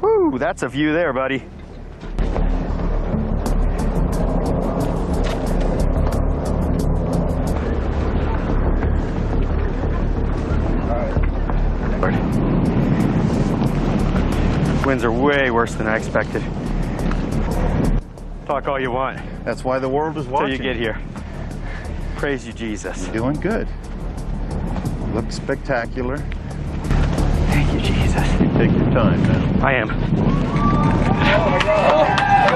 Whoo, 0.01 0.37
that's 0.37 0.63
a 0.63 0.69
view 0.69 0.93
there, 0.93 1.11
buddy. 1.11 1.43
Winds 14.93 15.03
are 15.03 15.11
way 15.11 15.49
worse 15.49 15.73
than 15.73 15.87
I 15.87 15.97
expected. 15.97 16.43
Talk 18.45 18.67
all 18.67 18.79
you 18.79 18.91
want. 18.91 19.19
That's 19.43 19.63
why 19.63 19.79
the 19.79 19.89
world 19.89 20.19
is 20.19 20.27
watching. 20.27 20.51
Until 20.51 20.67
you 20.67 20.71
get 20.71 20.79
here. 20.79 21.01
Praise 22.15 22.45
you, 22.45 22.53
Jesus. 22.53 23.05
You're 23.05 23.15
doing 23.15 23.39
good. 23.39 23.67
You 25.07 25.13
look 25.15 25.31
spectacular. 25.31 26.17
Thank 27.47 27.73
you, 27.73 27.79
Jesus. 27.79 28.31
You 28.39 28.47
take 28.49 28.71
your 28.71 28.91
time, 28.91 29.19
man. 29.23 29.61
I 29.63 29.73
am. 29.73 29.89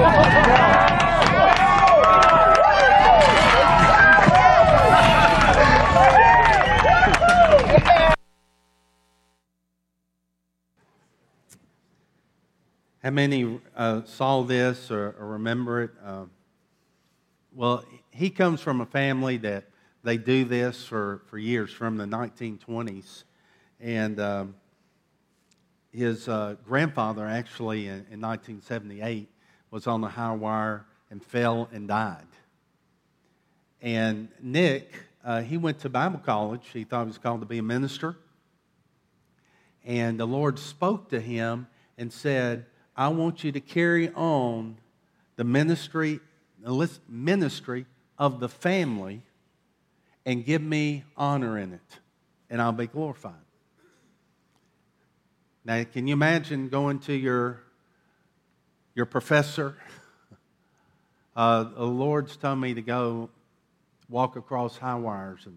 Oh, 0.04 0.77
How 13.08 13.12
many 13.12 13.58
uh, 13.74 14.02
saw 14.04 14.42
this 14.42 14.90
or, 14.90 15.16
or 15.18 15.28
remember 15.28 15.84
it? 15.84 15.90
Uh, 16.04 16.24
well, 17.54 17.82
he 18.10 18.28
comes 18.28 18.60
from 18.60 18.82
a 18.82 18.84
family 18.84 19.38
that 19.38 19.64
they 20.02 20.18
do 20.18 20.44
this 20.44 20.84
for, 20.84 21.22
for 21.24 21.38
years, 21.38 21.72
from 21.72 21.96
the 21.96 22.04
1920s. 22.04 23.24
And 23.80 24.20
um, 24.20 24.56
his 25.90 26.28
uh, 26.28 26.56
grandfather, 26.66 27.26
actually, 27.26 27.86
in, 27.86 28.04
in 28.10 28.20
1978, 28.20 29.30
was 29.70 29.86
on 29.86 30.02
the 30.02 30.08
high 30.08 30.34
wire 30.34 30.84
and 31.10 31.24
fell 31.24 31.70
and 31.72 31.88
died. 31.88 32.26
And 33.80 34.28
Nick, 34.42 34.92
uh, 35.24 35.40
he 35.40 35.56
went 35.56 35.78
to 35.78 35.88
Bible 35.88 36.18
college. 36.18 36.68
He 36.74 36.84
thought 36.84 37.04
he 37.04 37.08
was 37.08 37.16
called 37.16 37.40
to 37.40 37.46
be 37.46 37.56
a 37.56 37.62
minister. 37.62 38.18
And 39.82 40.20
the 40.20 40.26
Lord 40.26 40.58
spoke 40.58 41.08
to 41.08 41.20
him 41.22 41.68
and 41.96 42.12
said, 42.12 42.66
I 42.98 43.06
want 43.06 43.44
you 43.44 43.52
to 43.52 43.60
carry 43.60 44.10
on 44.10 44.76
the 45.36 45.44
ministry, 45.44 46.18
the 46.60 46.90
ministry 47.08 47.86
of 48.18 48.40
the 48.40 48.48
family 48.48 49.22
and 50.26 50.44
give 50.44 50.60
me 50.60 51.04
honor 51.16 51.56
in 51.56 51.72
it, 51.72 52.00
and 52.50 52.60
I'll 52.60 52.72
be 52.72 52.88
glorified. 52.88 53.32
Now, 55.64 55.84
can 55.84 56.08
you 56.08 56.12
imagine 56.12 56.68
going 56.70 56.98
to 57.00 57.14
your, 57.14 57.60
your 58.94 59.06
professor? 59.06 59.76
Uh, 61.36 61.62
the 61.62 61.84
Lord's 61.84 62.36
told 62.36 62.58
me 62.58 62.74
to 62.74 62.82
go 62.82 63.30
walk 64.08 64.34
across 64.34 64.76
high 64.76 64.96
wires. 64.96 65.42
And 65.46 65.56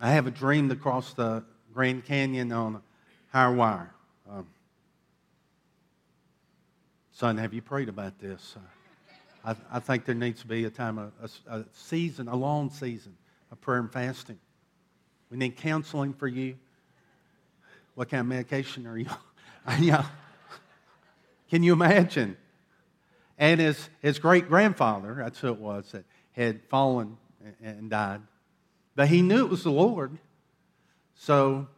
I 0.00 0.10
have 0.10 0.26
a 0.26 0.32
dream 0.32 0.68
to 0.68 0.74
cross 0.74 1.14
the 1.14 1.44
Grand 1.72 2.04
Canyon 2.04 2.50
on 2.50 2.74
a 2.74 2.82
high 3.30 3.50
wire. 3.50 3.94
Um, 4.28 4.48
son, 7.20 7.36
have 7.36 7.52
you 7.52 7.60
prayed 7.60 7.90
about 7.90 8.18
this? 8.18 8.56
I, 9.44 9.54
I, 9.70 9.78
think 9.78 10.06
there 10.06 10.14
needs 10.14 10.40
to 10.40 10.46
be 10.46 10.64
a 10.64 10.70
time, 10.70 10.96
a, 10.96 11.10
a, 11.22 11.58
a 11.58 11.64
season, 11.74 12.28
a 12.28 12.34
long 12.34 12.70
season 12.70 13.14
of 13.52 13.60
prayer 13.60 13.78
and 13.78 13.92
fasting. 13.92 14.38
We 15.30 15.36
need 15.36 15.58
counseling 15.58 16.14
for 16.14 16.26
you. 16.26 16.56
What 17.94 18.08
kind 18.08 18.22
of 18.22 18.26
medication 18.26 18.86
are 18.86 18.96
you? 18.96 19.04
yeah. 19.80 20.06
Can 21.50 21.62
you 21.62 21.74
imagine? 21.74 22.38
And 23.36 23.60
his, 23.60 23.90
his 24.00 24.18
great 24.18 24.48
grandfather, 24.48 25.16
that's 25.18 25.40
who 25.40 25.48
it 25.48 25.58
was, 25.58 25.92
that 25.92 26.06
had 26.32 26.62
fallen 26.70 27.18
and 27.62 27.90
died. 27.90 28.22
But 28.96 29.08
he 29.08 29.20
knew 29.20 29.44
it 29.44 29.50
was 29.50 29.62
the 29.62 29.70
Lord. 29.70 30.16
So 31.16 31.68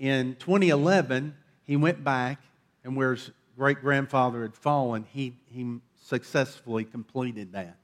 in 0.00 0.34
2011, 0.40 1.36
he 1.62 1.76
went 1.76 2.02
back, 2.02 2.40
and 2.82 2.96
where 2.96 3.14
his 3.14 3.30
great 3.56 3.80
grandfather 3.80 4.42
had 4.42 4.54
fallen, 4.54 5.04
he, 5.12 5.36
he 5.50 5.78
successfully 6.02 6.84
completed 6.84 7.52
that. 7.52 7.76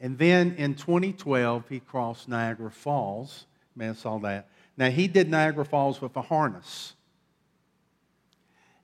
And 0.00 0.18
then 0.18 0.54
in 0.56 0.74
2012, 0.74 1.68
he 1.68 1.80
crossed 1.80 2.28
Niagara 2.28 2.70
Falls. 2.70 3.46
Man, 3.74 3.94
saw 3.94 4.18
that. 4.18 4.48
Now, 4.76 4.90
he 4.90 5.08
did 5.08 5.30
Niagara 5.30 5.64
Falls 5.64 6.00
with 6.00 6.16
a 6.16 6.22
harness. 6.22 6.94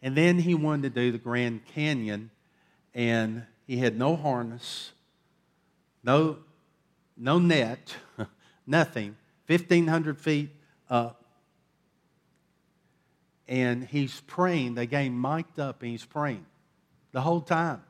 And 0.02 0.16
then 0.16 0.38
he 0.38 0.54
wanted 0.54 0.94
to 0.94 1.00
do 1.00 1.12
the 1.12 1.18
Grand 1.18 1.64
Canyon, 1.66 2.30
and 2.94 3.44
he 3.66 3.78
had 3.78 3.96
no 3.96 4.16
harness, 4.16 4.92
no, 6.02 6.38
no 7.16 7.38
net, 7.38 7.94
nothing, 8.66 9.16
1,500 9.46 10.18
feet 10.18 10.50
up. 10.90 11.21
And 13.48 13.84
he's 13.84 14.20
praying. 14.20 14.74
They 14.74 14.86
got 14.86 15.00
him 15.00 15.20
mic'd 15.20 15.58
up, 15.58 15.82
and 15.82 15.90
he's 15.90 16.04
praying 16.04 16.46
the 17.12 17.20
whole 17.20 17.40
time. 17.40 17.82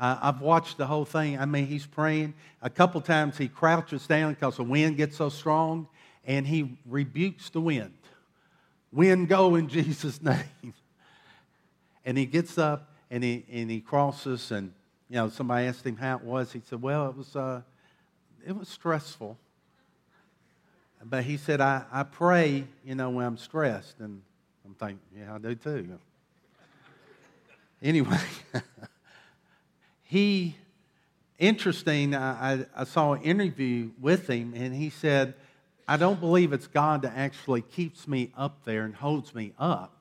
I've 0.00 0.40
watched 0.40 0.78
the 0.78 0.86
whole 0.86 1.04
thing. 1.04 1.40
I 1.40 1.44
mean, 1.44 1.66
he's 1.66 1.86
praying. 1.86 2.34
A 2.62 2.70
couple 2.70 3.00
times 3.00 3.36
he 3.36 3.48
crouches 3.48 4.06
down 4.06 4.34
because 4.34 4.56
the 4.56 4.62
wind 4.62 4.96
gets 4.96 5.16
so 5.16 5.28
strong, 5.28 5.88
and 6.24 6.46
he 6.46 6.78
rebukes 6.86 7.50
the 7.50 7.60
wind. 7.60 7.94
Wind, 8.92 9.28
go 9.28 9.56
in 9.56 9.68
Jesus' 9.68 10.22
name. 10.22 10.74
And 12.04 12.16
he 12.16 12.26
gets 12.26 12.58
up 12.58 12.94
and 13.10 13.24
he, 13.24 13.44
and 13.50 13.70
he 13.70 13.80
crosses, 13.80 14.52
and 14.52 14.72
you 15.08 15.16
know, 15.16 15.30
somebody 15.30 15.66
asked 15.66 15.84
him 15.84 15.96
how 15.96 16.16
it 16.16 16.22
was. 16.22 16.52
He 16.52 16.60
said, 16.60 16.80
Well, 16.80 17.08
it 17.08 17.16
was, 17.16 17.34
uh, 17.34 17.62
it 18.46 18.56
was 18.56 18.68
stressful. 18.68 19.36
But 21.04 21.24
he 21.24 21.36
said, 21.36 21.60
I, 21.60 21.84
I 21.90 22.02
pray, 22.02 22.64
you 22.84 22.94
know, 22.94 23.10
when 23.10 23.24
I'm 23.24 23.36
stressed. 23.36 23.98
And 24.00 24.22
I'm 24.68 24.74
thinking, 24.74 25.00
Yeah, 25.18 25.34
I 25.34 25.38
do 25.38 25.54
too. 25.54 25.98
anyway. 27.82 28.18
he, 30.02 30.56
interesting, 31.38 32.14
I, 32.14 32.66
I 32.76 32.84
saw 32.84 33.14
an 33.14 33.22
interview 33.22 33.90
with 33.98 34.28
him, 34.28 34.52
and 34.54 34.74
he 34.74 34.90
said, 34.90 35.34
I 35.86 35.96
don't 35.96 36.20
believe 36.20 36.52
it's 36.52 36.66
God 36.66 37.00
that 37.02 37.14
actually 37.16 37.62
keeps 37.62 38.06
me 38.06 38.30
up 38.36 38.64
there 38.64 38.84
and 38.84 38.94
holds 38.94 39.34
me 39.34 39.54
up. 39.58 39.96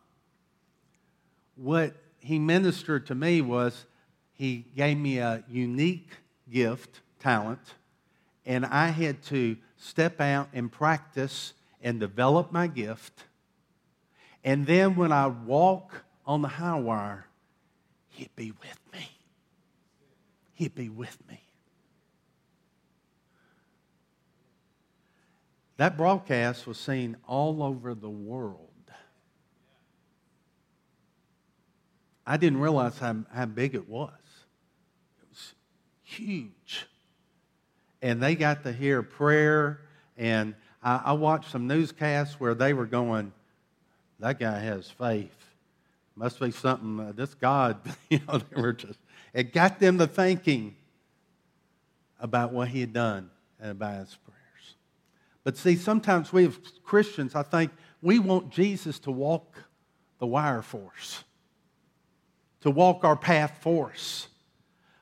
What 1.56 1.96
he 2.20 2.38
ministered 2.38 3.08
to 3.08 3.16
me 3.16 3.40
was 3.40 3.86
he 4.34 4.66
gave 4.76 4.98
me 4.98 5.20
a 5.20 5.46
unique 5.48 6.10
gift, 6.52 7.00
talent, 7.20 7.62
and 8.46 8.66
I 8.66 8.88
had 8.90 9.24
to 9.24 9.56
step 9.78 10.20
out 10.20 10.50
and 10.54 10.70
practice 10.70 11.54
and 11.82 12.02
develop 12.02 12.52
my 12.52 12.68
gift. 12.68 13.24
And 14.44 14.66
then 14.66 14.96
when 14.96 15.12
I 15.12 15.28
walk 15.28 16.04
on 16.26 16.42
the 16.42 16.48
high 16.48 16.80
wire, 16.80 17.28
he'd 18.10 18.36
be 18.36 18.52
with 18.52 18.80
me. 18.94 19.10
He'd 20.54 20.76
be 20.76 20.90
with 20.90 21.18
me. 21.28 21.42
That 25.78 25.96
broadcast 25.96 26.66
was 26.66 26.80
seen 26.80 27.18
all 27.28 27.62
over 27.62 27.94
the 27.94 28.10
world. 28.10 28.62
I 32.26 32.38
didn't 32.38 32.60
realize 32.60 32.98
how, 32.98 33.18
how 33.32 33.46
big 33.46 33.74
it 33.74 33.88
was. 33.88 34.12
It 35.22 35.30
was 35.30 35.54
huge. 36.04 36.88
And 38.02 38.22
they 38.22 38.36
got 38.36 38.64
to 38.64 38.74
hear 38.74 39.02
prayer. 39.02 39.82
And 40.18 40.56
I, 40.84 41.02
I 41.06 41.12
watched 41.14 41.52
some 41.52 41.68
newscasts 41.68 42.40
where 42.40 42.56
they 42.56 42.74
were 42.74 42.86
going, 42.86 43.32
that 44.20 44.40
guy 44.40 44.60
has 44.60 44.90
faith. 44.90 45.36
Must 46.16 46.40
be 46.40 46.52
something, 46.52 47.00
uh, 47.00 47.12
this 47.16 47.36
God, 47.36 47.78
you 48.10 48.20
know, 48.28 48.40
they 48.40 48.62
were 48.62 48.74
just 48.74 49.00
it 49.34 49.54
got 49.54 49.80
them 49.80 50.00
to 50.00 50.08
thinking 50.08 50.76
about 52.20 52.52
what 52.52 52.70
he 52.70 52.82
had 52.82 52.94
done 52.94 53.30
and 53.60 53.72
about 53.72 54.00
his 54.00 54.16
prayers. 54.16 54.76
But 55.44 55.58
see, 55.58 55.76
sometimes 55.76 56.34
we 56.34 56.48
as 56.48 56.58
Christians, 56.84 57.36
I 57.36 57.44
think, 57.44 57.72
we 58.02 58.18
want 58.18 58.50
Jesus 58.50 59.00
to 59.00 59.12
walk 59.12 59.64
the 60.20 60.26
wire 60.26 60.64
for 60.64 60.92
us, 61.00 61.24
to 62.62 62.72
walk 62.72 63.04
our 63.04 63.16
path 63.16 63.60
for 63.62 63.92
us. 63.92 64.28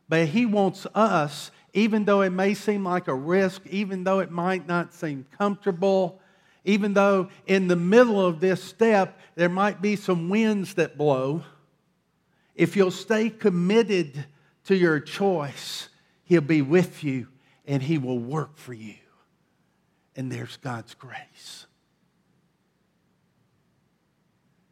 But 0.10 0.28
he 0.28 0.45
wants 0.45 0.86
us, 0.93 1.49
even 1.73 2.06
though 2.06 2.21
it 2.21 2.32
may 2.32 2.54
seem 2.54 2.84
like 2.84 3.08
a 3.08 3.15
risk, 3.15 3.62
even 3.67 4.04
though 4.04 4.19
it 4.19 4.32
might 4.32 4.67
not 4.67 4.93
seem 4.93 5.25
comfortable, 5.38 6.19
even 6.65 6.93
though 6.93 7.30
in 7.47 7.67
the 7.67 7.75
middle 7.75 8.23
of 8.23 8.39
this 8.39 8.62
step 8.62 9.17
there 9.36 9.49
might 9.49 9.82
be 9.82 9.95
some 9.95 10.30
winds 10.30 10.73
that 10.73 10.97
blow 10.97 11.43
if 12.56 12.78
you'll 12.78 12.91
stay 12.91 13.30
committed 13.30 14.25
to 14.65 14.75
your 14.75 14.99
choice, 14.99 15.89
He'll 16.23 16.41
be 16.41 16.62
with 16.62 17.04
you 17.04 17.28
and 17.65 17.84
He 17.84 17.97
will 17.97 18.17
work 18.17 18.58
for 18.58 18.73
you. 18.73 18.95
And 20.15 20.32
there's 20.32 20.58
God's 20.58 20.93
grace. 20.93 21.67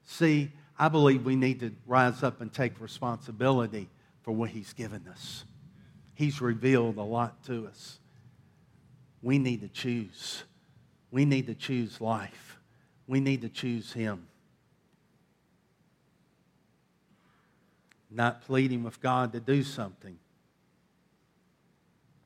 See, 0.05 0.51
I 0.79 0.87
believe 0.87 1.25
we 1.25 1.35
need 1.35 1.59
to 1.59 1.73
rise 1.85 2.23
up 2.23 2.39
and 2.39 2.51
take 2.51 2.79
responsibility 2.79 3.89
for 4.21 4.31
what 4.31 4.49
He's 4.49 4.71
given 4.73 5.05
us. 5.11 5.43
He's 6.15 6.39
revealed 6.39 6.97
a 6.97 7.03
lot 7.03 7.43
to 7.45 7.67
us. 7.67 7.99
We 9.21 9.37
need 9.39 9.61
to 9.61 9.67
choose. 9.67 10.43
We 11.13 11.23
need 11.23 11.47
to 11.47 11.55
choose 11.55 12.01
life. 12.01 12.57
We 13.07 13.19
need 13.21 13.43
to 13.43 13.49
choose 13.49 13.93
Him. 13.93 14.27
not 18.13 18.43
pleading 18.43 18.83
with 18.83 19.01
God 19.01 19.33
to 19.33 19.39
do 19.39 19.63
something, 19.63 20.17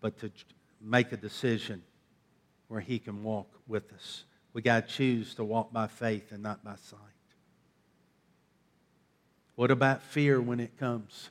but 0.01 0.17
to 0.19 0.31
make 0.81 1.11
a 1.11 1.17
decision 1.17 1.81
where 2.67 2.81
He 2.81 2.99
can 2.99 3.23
walk 3.23 3.49
with 3.67 3.91
us. 3.93 4.25
We 4.53 4.61
got 4.61 4.87
to 4.87 4.93
choose 4.93 5.33
to 5.35 5.43
walk 5.43 5.71
by 5.71 5.87
faith 5.87 6.31
and 6.31 6.43
not 6.43 6.63
by 6.63 6.75
sight. 6.75 6.99
What 9.55 9.71
about 9.71 10.03
fear 10.03 10.41
when 10.41 10.59
it 10.59 10.77
comes? 10.77 11.29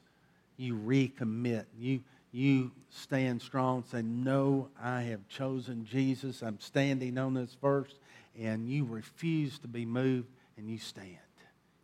You 0.56 0.74
recommit. 0.74 1.66
You, 1.78 2.00
you 2.36 2.70
stand 2.90 3.40
strong, 3.40 3.82
say, 3.90 4.02
No, 4.02 4.68
I 4.80 5.02
have 5.02 5.26
chosen 5.26 5.86
Jesus. 5.86 6.42
I'm 6.42 6.60
standing 6.60 7.16
on 7.16 7.32
this 7.32 7.56
verse. 7.60 7.94
And 8.38 8.68
you 8.68 8.84
refuse 8.84 9.58
to 9.60 9.68
be 9.68 9.86
moved 9.86 10.28
and 10.58 10.68
you 10.68 10.76
stand. 10.76 11.16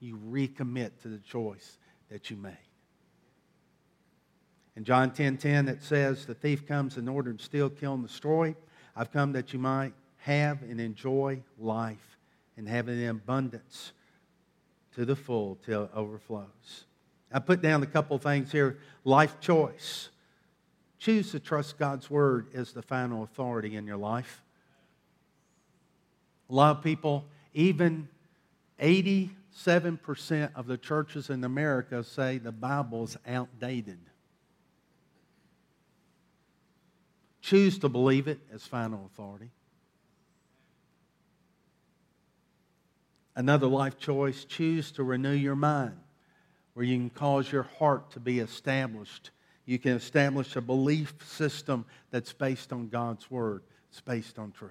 You 0.01 0.19
recommit 0.29 0.91
to 1.01 1.09
the 1.09 1.21
choice 1.21 1.79
that 2.11 2.31
you 2.31 2.37
made. 2.37 2.53
In 4.77 4.85
John 4.85 5.13
10 5.13 5.39
10, 5.39 5.69
it 5.69 5.83
says, 5.83 6.27
The 6.27 6.35
thief 6.35 6.67
comes 6.67 6.99
in 6.99 7.09
order 7.09 7.33
to 7.33 7.43
steal, 7.43 7.71
kill, 7.71 7.95
and 7.95 8.07
destroy. 8.07 8.55
I've 8.95 9.11
come 9.11 9.33
that 9.33 9.55
you 9.55 9.59
might 9.59 9.95
have 10.19 10.63
and 10.63 10.79
enjoy 10.79 11.43
life 11.59 12.19
and 12.59 12.69
have 12.69 12.91
in 12.91 13.09
abundance 13.09 13.93
to 14.97 15.07
the 15.07 15.17
full 15.17 15.59
till 15.65 15.85
it 15.85 15.91
overflows. 15.95 16.85
I 17.33 17.39
put 17.39 17.63
down 17.63 17.83
a 17.83 17.87
couple 17.87 18.19
things 18.19 18.53
here 18.53 18.79
life 19.05 19.41
choice. 19.41 20.11
Choose 21.03 21.33
to 21.33 21.41
trust 21.41 21.79
God's 21.79 22.09
word 22.09 22.47
as 22.55 22.73
the 22.73 22.81
final 22.81 23.25
authority 23.25 23.75
in 23.75 23.89
your 23.89 23.97
life. 23.97 24.41
A 26.49 26.55
lot 26.55 26.77
of 26.77 26.85
people, 26.85 27.25
even 27.55 28.09
87% 28.81 29.31
of 30.55 30.69
the 30.69 30.77
churches 30.77 31.29
in 31.29 31.43
America 31.43 32.05
say 32.05 32.39
the 32.39 32.53
Bible 32.53 33.03
is 33.03 33.17
outdated. 33.27 33.99
Choose 37.41 37.81
to 37.81 37.89
believe 37.89 38.29
it 38.29 38.39
as 38.55 38.65
final 38.65 39.05
authority. 39.07 39.51
Another 43.35 43.67
life 43.67 43.99
choice 43.99 44.45
choose 44.45 44.93
to 44.93 45.03
renew 45.03 45.33
your 45.33 45.57
mind, 45.57 45.99
where 46.75 46.87
you 46.87 46.97
can 46.97 47.11
cause 47.11 47.51
your 47.51 47.65
heart 47.65 48.13
to 48.13 48.21
be 48.21 48.39
established. 48.39 49.33
You 49.65 49.79
can 49.79 49.93
establish 49.93 50.57
a 50.57 50.61
belief 50.61 51.15
system 51.25 51.85
that's 52.11 52.33
based 52.33 52.73
on 52.73 52.89
God's 52.89 53.31
Word, 53.31 53.63
it's 53.91 54.01
based 54.01 54.39
on 54.39 54.53
truth. 54.53 54.71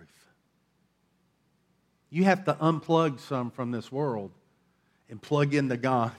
You 2.09 2.25
have 2.25 2.43
to 2.45 2.53
unplug 2.55 3.19
some 3.19 3.51
from 3.51 3.71
this 3.71 3.91
world 3.91 4.31
and 5.09 5.21
plug 5.21 5.53
into 5.53 5.77
God 5.77 6.11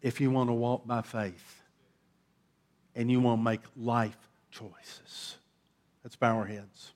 if 0.00 0.20
you 0.20 0.30
want 0.30 0.48
to 0.48 0.54
walk 0.54 0.86
by 0.86 1.02
faith 1.02 1.62
and 2.94 3.10
you 3.10 3.20
want 3.20 3.40
to 3.40 3.44
make 3.44 3.60
life 3.76 4.16
choices. 4.50 5.36
Let's 6.02 6.16
bow 6.16 6.36
our 6.38 6.46
heads. 6.46 6.92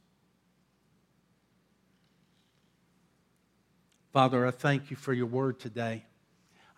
Father, 4.12 4.46
I 4.46 4.50
thank 4.50 4.90
you 4.90 4.96
for 4.96 5.12
your 5.12 5.26
word 5.26 5.60
today. 5.60 6.04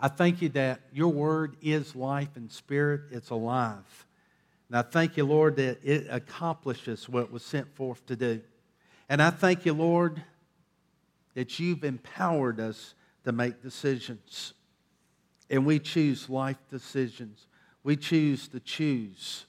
I 0.01 0.09
thank 0.09 0.41
you 0.43 0.49
that 0.51 0.81
your 0.93 1.09
word 1.09 1.57
is 1.61 1.97
life 1.97 2.37
and 2.37 2.51
spirit, 2.51 3.03
it's 3.11 3.31
alive. 3.31 4.07
And 4.69 4.77
I 4.77 4.83
thank 4.83 5.17
you, 5.17 5.25
Lord, 5.25 5.57
that 5.57 5.79
it 5.83 6.07
accomplishes 6.11 7.09
what 7.09 7.33
was 7.33 7.43
sent 7.43 7.75
forth 7.75 8.05
to 8.07 8.17
do. 8.17 8.41
And 9.09 9.23
I 9.23 9.31
thank 9.31 9.65
you, 9.65 9.73
Lord, 9.73 10.23
that 11.35 11.59
you've 11.59 11.85
empowered 11.85 12.61
us 12.61 12.95
to 13.25 13.33
make 13.33 13.63
decisions. 13.63 14.55
And 15.51 15.65
we 15.65 15.79
choose 15.79 16.29
life 16.29 16.59
decisions. 16.71 17.47
We 17.83 17.97
choose 17.97 18.49
to 18.49 18.61
choose 18.61 19.47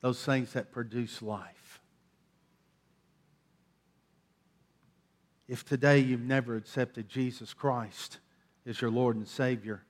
those 0.00 0.22
things 0.24 0.52
that 0.54 0.72
produce 0.72 1.22
life. 1.22 1.80
If 5.48 5.64
today 5.64 6.00
you've 6.00 6.20
never 6.20 6.56
accepted 6.56 7.08
Jesus 7.08 7.54
Christ 7.54 8.18
as 8.66 8.80
your 8.80 8.90
Lord 8.90 9.16
and 9.16 9.26
Savior, 9.26 9.82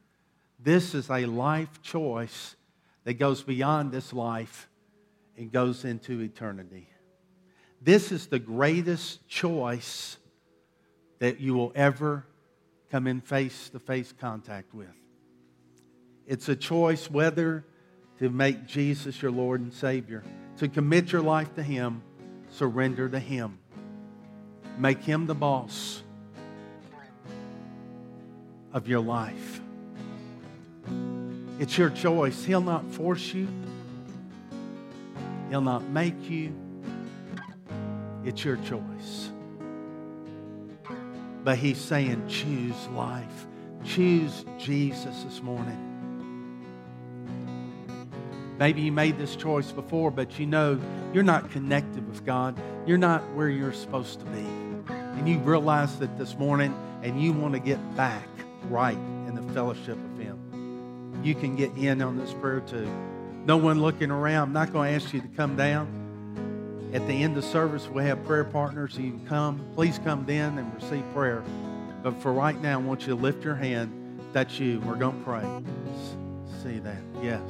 this 0.58 0.94
is 0.94 1.10
a 1.10 1.26
life 1.26 1.82
choice 1.82 2.56
that 3.04 3.14
goes 3.14 3.42
beyond 3.42 3.92
this 3.92 4.12
life 4.12 4.68
and 5.36 5.50
goes 5.50 5.84
into 5.84 6.20
eternity. 6.20 6.88
This 7.80 8.12
is 8.12 8.28
the 8.28 8.38
greatest 8.38 9.26
choice 9.28 10.16
that 11.18 11.40
you 11.40 11.54
will 11.54 11.72
ever 11.74 12.24
come 12.90 13.06
in 13.06 13.20
face 13.20 13.70
to 13.70 13.78
face 13.78 14.12
contact 14.12 14.72
with. 14.72 14.94
It's 16.26 16.48
a 16.48 16.56
choice 16.56 17.10
whether 17.10 17.64
to 18.18 18.30
make 18.30 18.66
Jesus 18.66 19.20
your 19.20 19.32
Lord 19.32 19.60
and 19.60 19.72
Savior, 19.72 20.22
to 20.58 20.68
commit 20.68 21.10
your 21.10 21.22
life 21.22 21.54
to 21.56 21.62
Him, 21.62 22.02
surrender 22.50 23.08
to 23.08 23.18
Him, 23.18 23.58
make 24.78 25.02
Him 25.02 25.26
the 25.26 25.34
boss 25.34 26.02
of 28.72 28.88
your 28.88 29.00
life. 29.00 29.60
It's 31.58 31.76
your 31.78 31.90
choice. 31.90 32.44
He'll 32.44 32.60
not 32.60 32.84
force 32.92 33.32
you, 33.32 33.48
He'll 35.50 35.60
not 35.60 35.84
make 35.88 36.30
you. 36.30 36.54
It's 38.24 38.44
your 38.44 38.56
choice. 38.56 39.30
But 41.44 41.58
He's 41.58 41.78
saying, 41.78 42.28
choose 42.28 42.88
life. 42.88 43.46
Choose 43.84 44.44
Jesus 44.58 45.22
this 45.24 45.42
morning. 45.42 45.88
Maybe 48.58 48.82
you 48.82 48.92
made 48.92 49.18
this 49.18 49.34
choice 49.34 49.72
before, 49.72 50.12
but 50.12 50.38
you 50.38 50.46
know 50.46 50.80
you're 51.12 51.24
not 51.24 51.50
connected 51.50 52.08
with 52.08 52.24
God. 52.24 52.56
You're 52.86 52.98
not 52.98 53.22
where 53.34 53.48
you're 53.48 53.72
supposed 53.72 54.20
to 54.20 54.26
be. 54.26 54.46
And 54.88 55.28
you 55.28 55.38
realize 55.38 55.98
that 55.98 56.16
this 56.16 56.38
morning 56.38 56.74
and 57.02 57.20
you 57.20 57.32
want 57.32 57.54
to 57.54 57.60
get 57.60 57.96
back 57.96 58.28
right 58.68 58.96
in 58.96 59.34
the 59.34 59.52
fellowship 59.52 59.96
of 59.96 60.18
Him. 60.18 61.20
You 61.22 61.34
can 61.34 61.56
get 61.56 61.72
in 61.76 62.02
on 62.02 62.16
this 62.16 62.32
prayer 62.32 62.60
too. 62.60 62.90
No 63.44 63.56
one 63.56 63.80
looking 63.80 64.10
around. 64.10 64.48
I'm 64.48 64.52
not 64.52 64.72
going 64.72 64.90
to 64.90 65.04
ask 65.04 65.12
you 65.12 65.20
to 65.20 65.28
come 65.28 65.56
down. 65.56 66.90
At 66.92 67.06
the 67.06 67.22
end 67.22 67.36
of 67.36 67.44
service, 67.44 67.88
we 67.88 68.04
have 68.04 68.24
prayer 68.24 68.44
partners. 68.44 68.96
You 68.98 69.12
can 69.12 69.26
come. 69.26 69.64
Please 69.74 69.98
come 70.04 70.24
then 70.26 70.58
and 70.58 70.74
receive 70.74 71.04
prayer. 71.14 71.42
But 72.02 72.20
for 72.20 72.32
right 72.32 72.60
now, 72.60 72.78
I 72.78 72.82
want 72.82 73.02
you 73.02 73.08
to 73.08 73.14
lift 73.14 73.44
your 73.44 73.54
hand. 73.54 74.20
That's 74.32 74.58
you. 74.58 74.80
We're 74.80 74.96
going 74.96 75.18
to 75.18 75.24
pray. 75.24 75.64
See 76.62 76.78
that? 76.80 77.02
Yes. 77.22 77.40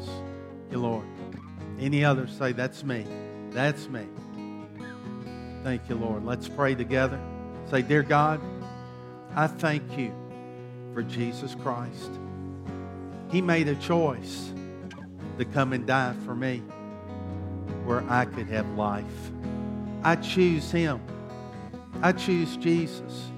You, 0.71 0.79
Lord. 0.79 1.05
Any 1.79 2.05
others 2.05 2.31
say, 2.37 2.53
That's 2.53 2.85
me. 2.85 3.07
That's 3.51 3.89
me. 3.89 4.07
Thank 5.65 5.89
you, 5.89 5.97
Lord. 5.97 6.25
Let's 6.25 6.49
pray 6.49 6.75
together. 6.75 7.21
Say, 7.71 7.83
Dear 7.83 8.03
God, 8.03 8.41
I 9.35 9.47
thank 9.47 9.99
you 9.99 10.15
for 10.93 11.03
Jesus 11.03 11.55
Christ. 11.63 12.11
He 13.31 13.41
made 13.41 13.69
a 13.69 13.75
choice 13.77 14.53
to 15.39 15.45
come 15.45 15.73
and 15.73 15.87
die 15.87 16.15
for 16.25 16.35
me 16.35 16.63
where 17.85 18.05
I 18.09 18.25
could 18.27 18.47
have 18.49 18.69
life. 18.77 19.31
I 20.05 20.17
choose 20.17 20.71
Him. 20.71 21.01
I 22.03 22.13
choose 22.13 22.57
Jesus 22.57 23.31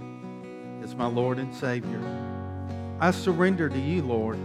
as 0.83 0.95
my 0.95 1.07
Lord 1.07 1.39
and 1.39 1.55
Savior. 1.55 2.01
I 3.01 3.11
surrender 3.11 3.69
to 3.69 3.79
you, 3.79 4.03
Lord. 4.03 4.39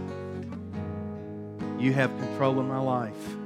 You 1.78 1.92
have 1.94 2.10
control 2.18 2.58
of 2.58 2.66
my 2.66 2.78
life. 2.78 3.36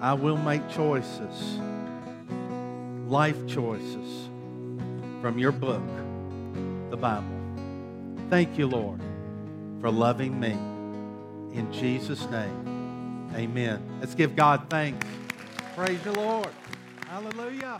I 0.00 0.14
will 0.14 0.36
make 0.36 0.68
choices, 0.68 1.58
life 3.06 3.46
choices 3.46 4.28
from 5.20 5.38
your 5.38 5.52
book, 5.52 5.82
the 6.90 6.96
Bible. 6.96 7.41
Thank 8.32 8.56
you, 8.56 8.66
Lord, 8.66 8.98
for 9.82 9.90
loving 9.90 10.40
me. 10.40 10.52
In 11.52 11.70
Jesus' 11.70 12.24
name, 12.30 13.28
amen. 13.34 13.86
Let's 14.00 14.14
give 14.14 14.34
God 14.34 14.70
thanks. 14.70 15.06
Praise 15.76 16.00
the 16.00 16.12
Lord. 16.12 16.48
Hallelujah. 17.08 17.78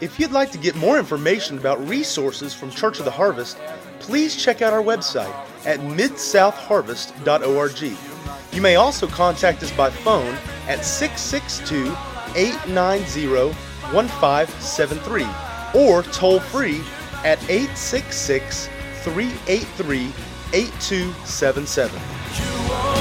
If 0.00 0.18
you'd 0.18 0.32
like 0.32 0.50
to 0.50 0.58
get 0.58 0.74
more 0.74 0.98
information 0.98 1.56
about 1.56 1.78
resources 1.88 2.52
from 2.52 2.72
Church 2.72 2.98
of 2.98 3.04
the 3.04 3.12
Harvest, 3.12 3.56
please 4.00 4.34
check 4.34 4.60
out 4.60 4.72
our 4.72 4.82
website 4.82 5.32
at 5.64 5.78
midsouthharvest.org. 5.78 8.17
You 8.58 8.62
may 8.62 8.74
also 8.74 9.06
contact 9.06 9.62
us 9.62 9.70
by 9.70 9.88
phone 9.88 10.34
at 10.66 10.84
662 10.84 11.94
890 12.34 13.54
1573 13.94 15.80
or 15.80 16.02
toll 16.02 16.40
free 16.40 16.80
at 17.24 17.38
866 17.48 18.68
383 19.04 20.12
8277. 20.52 22.97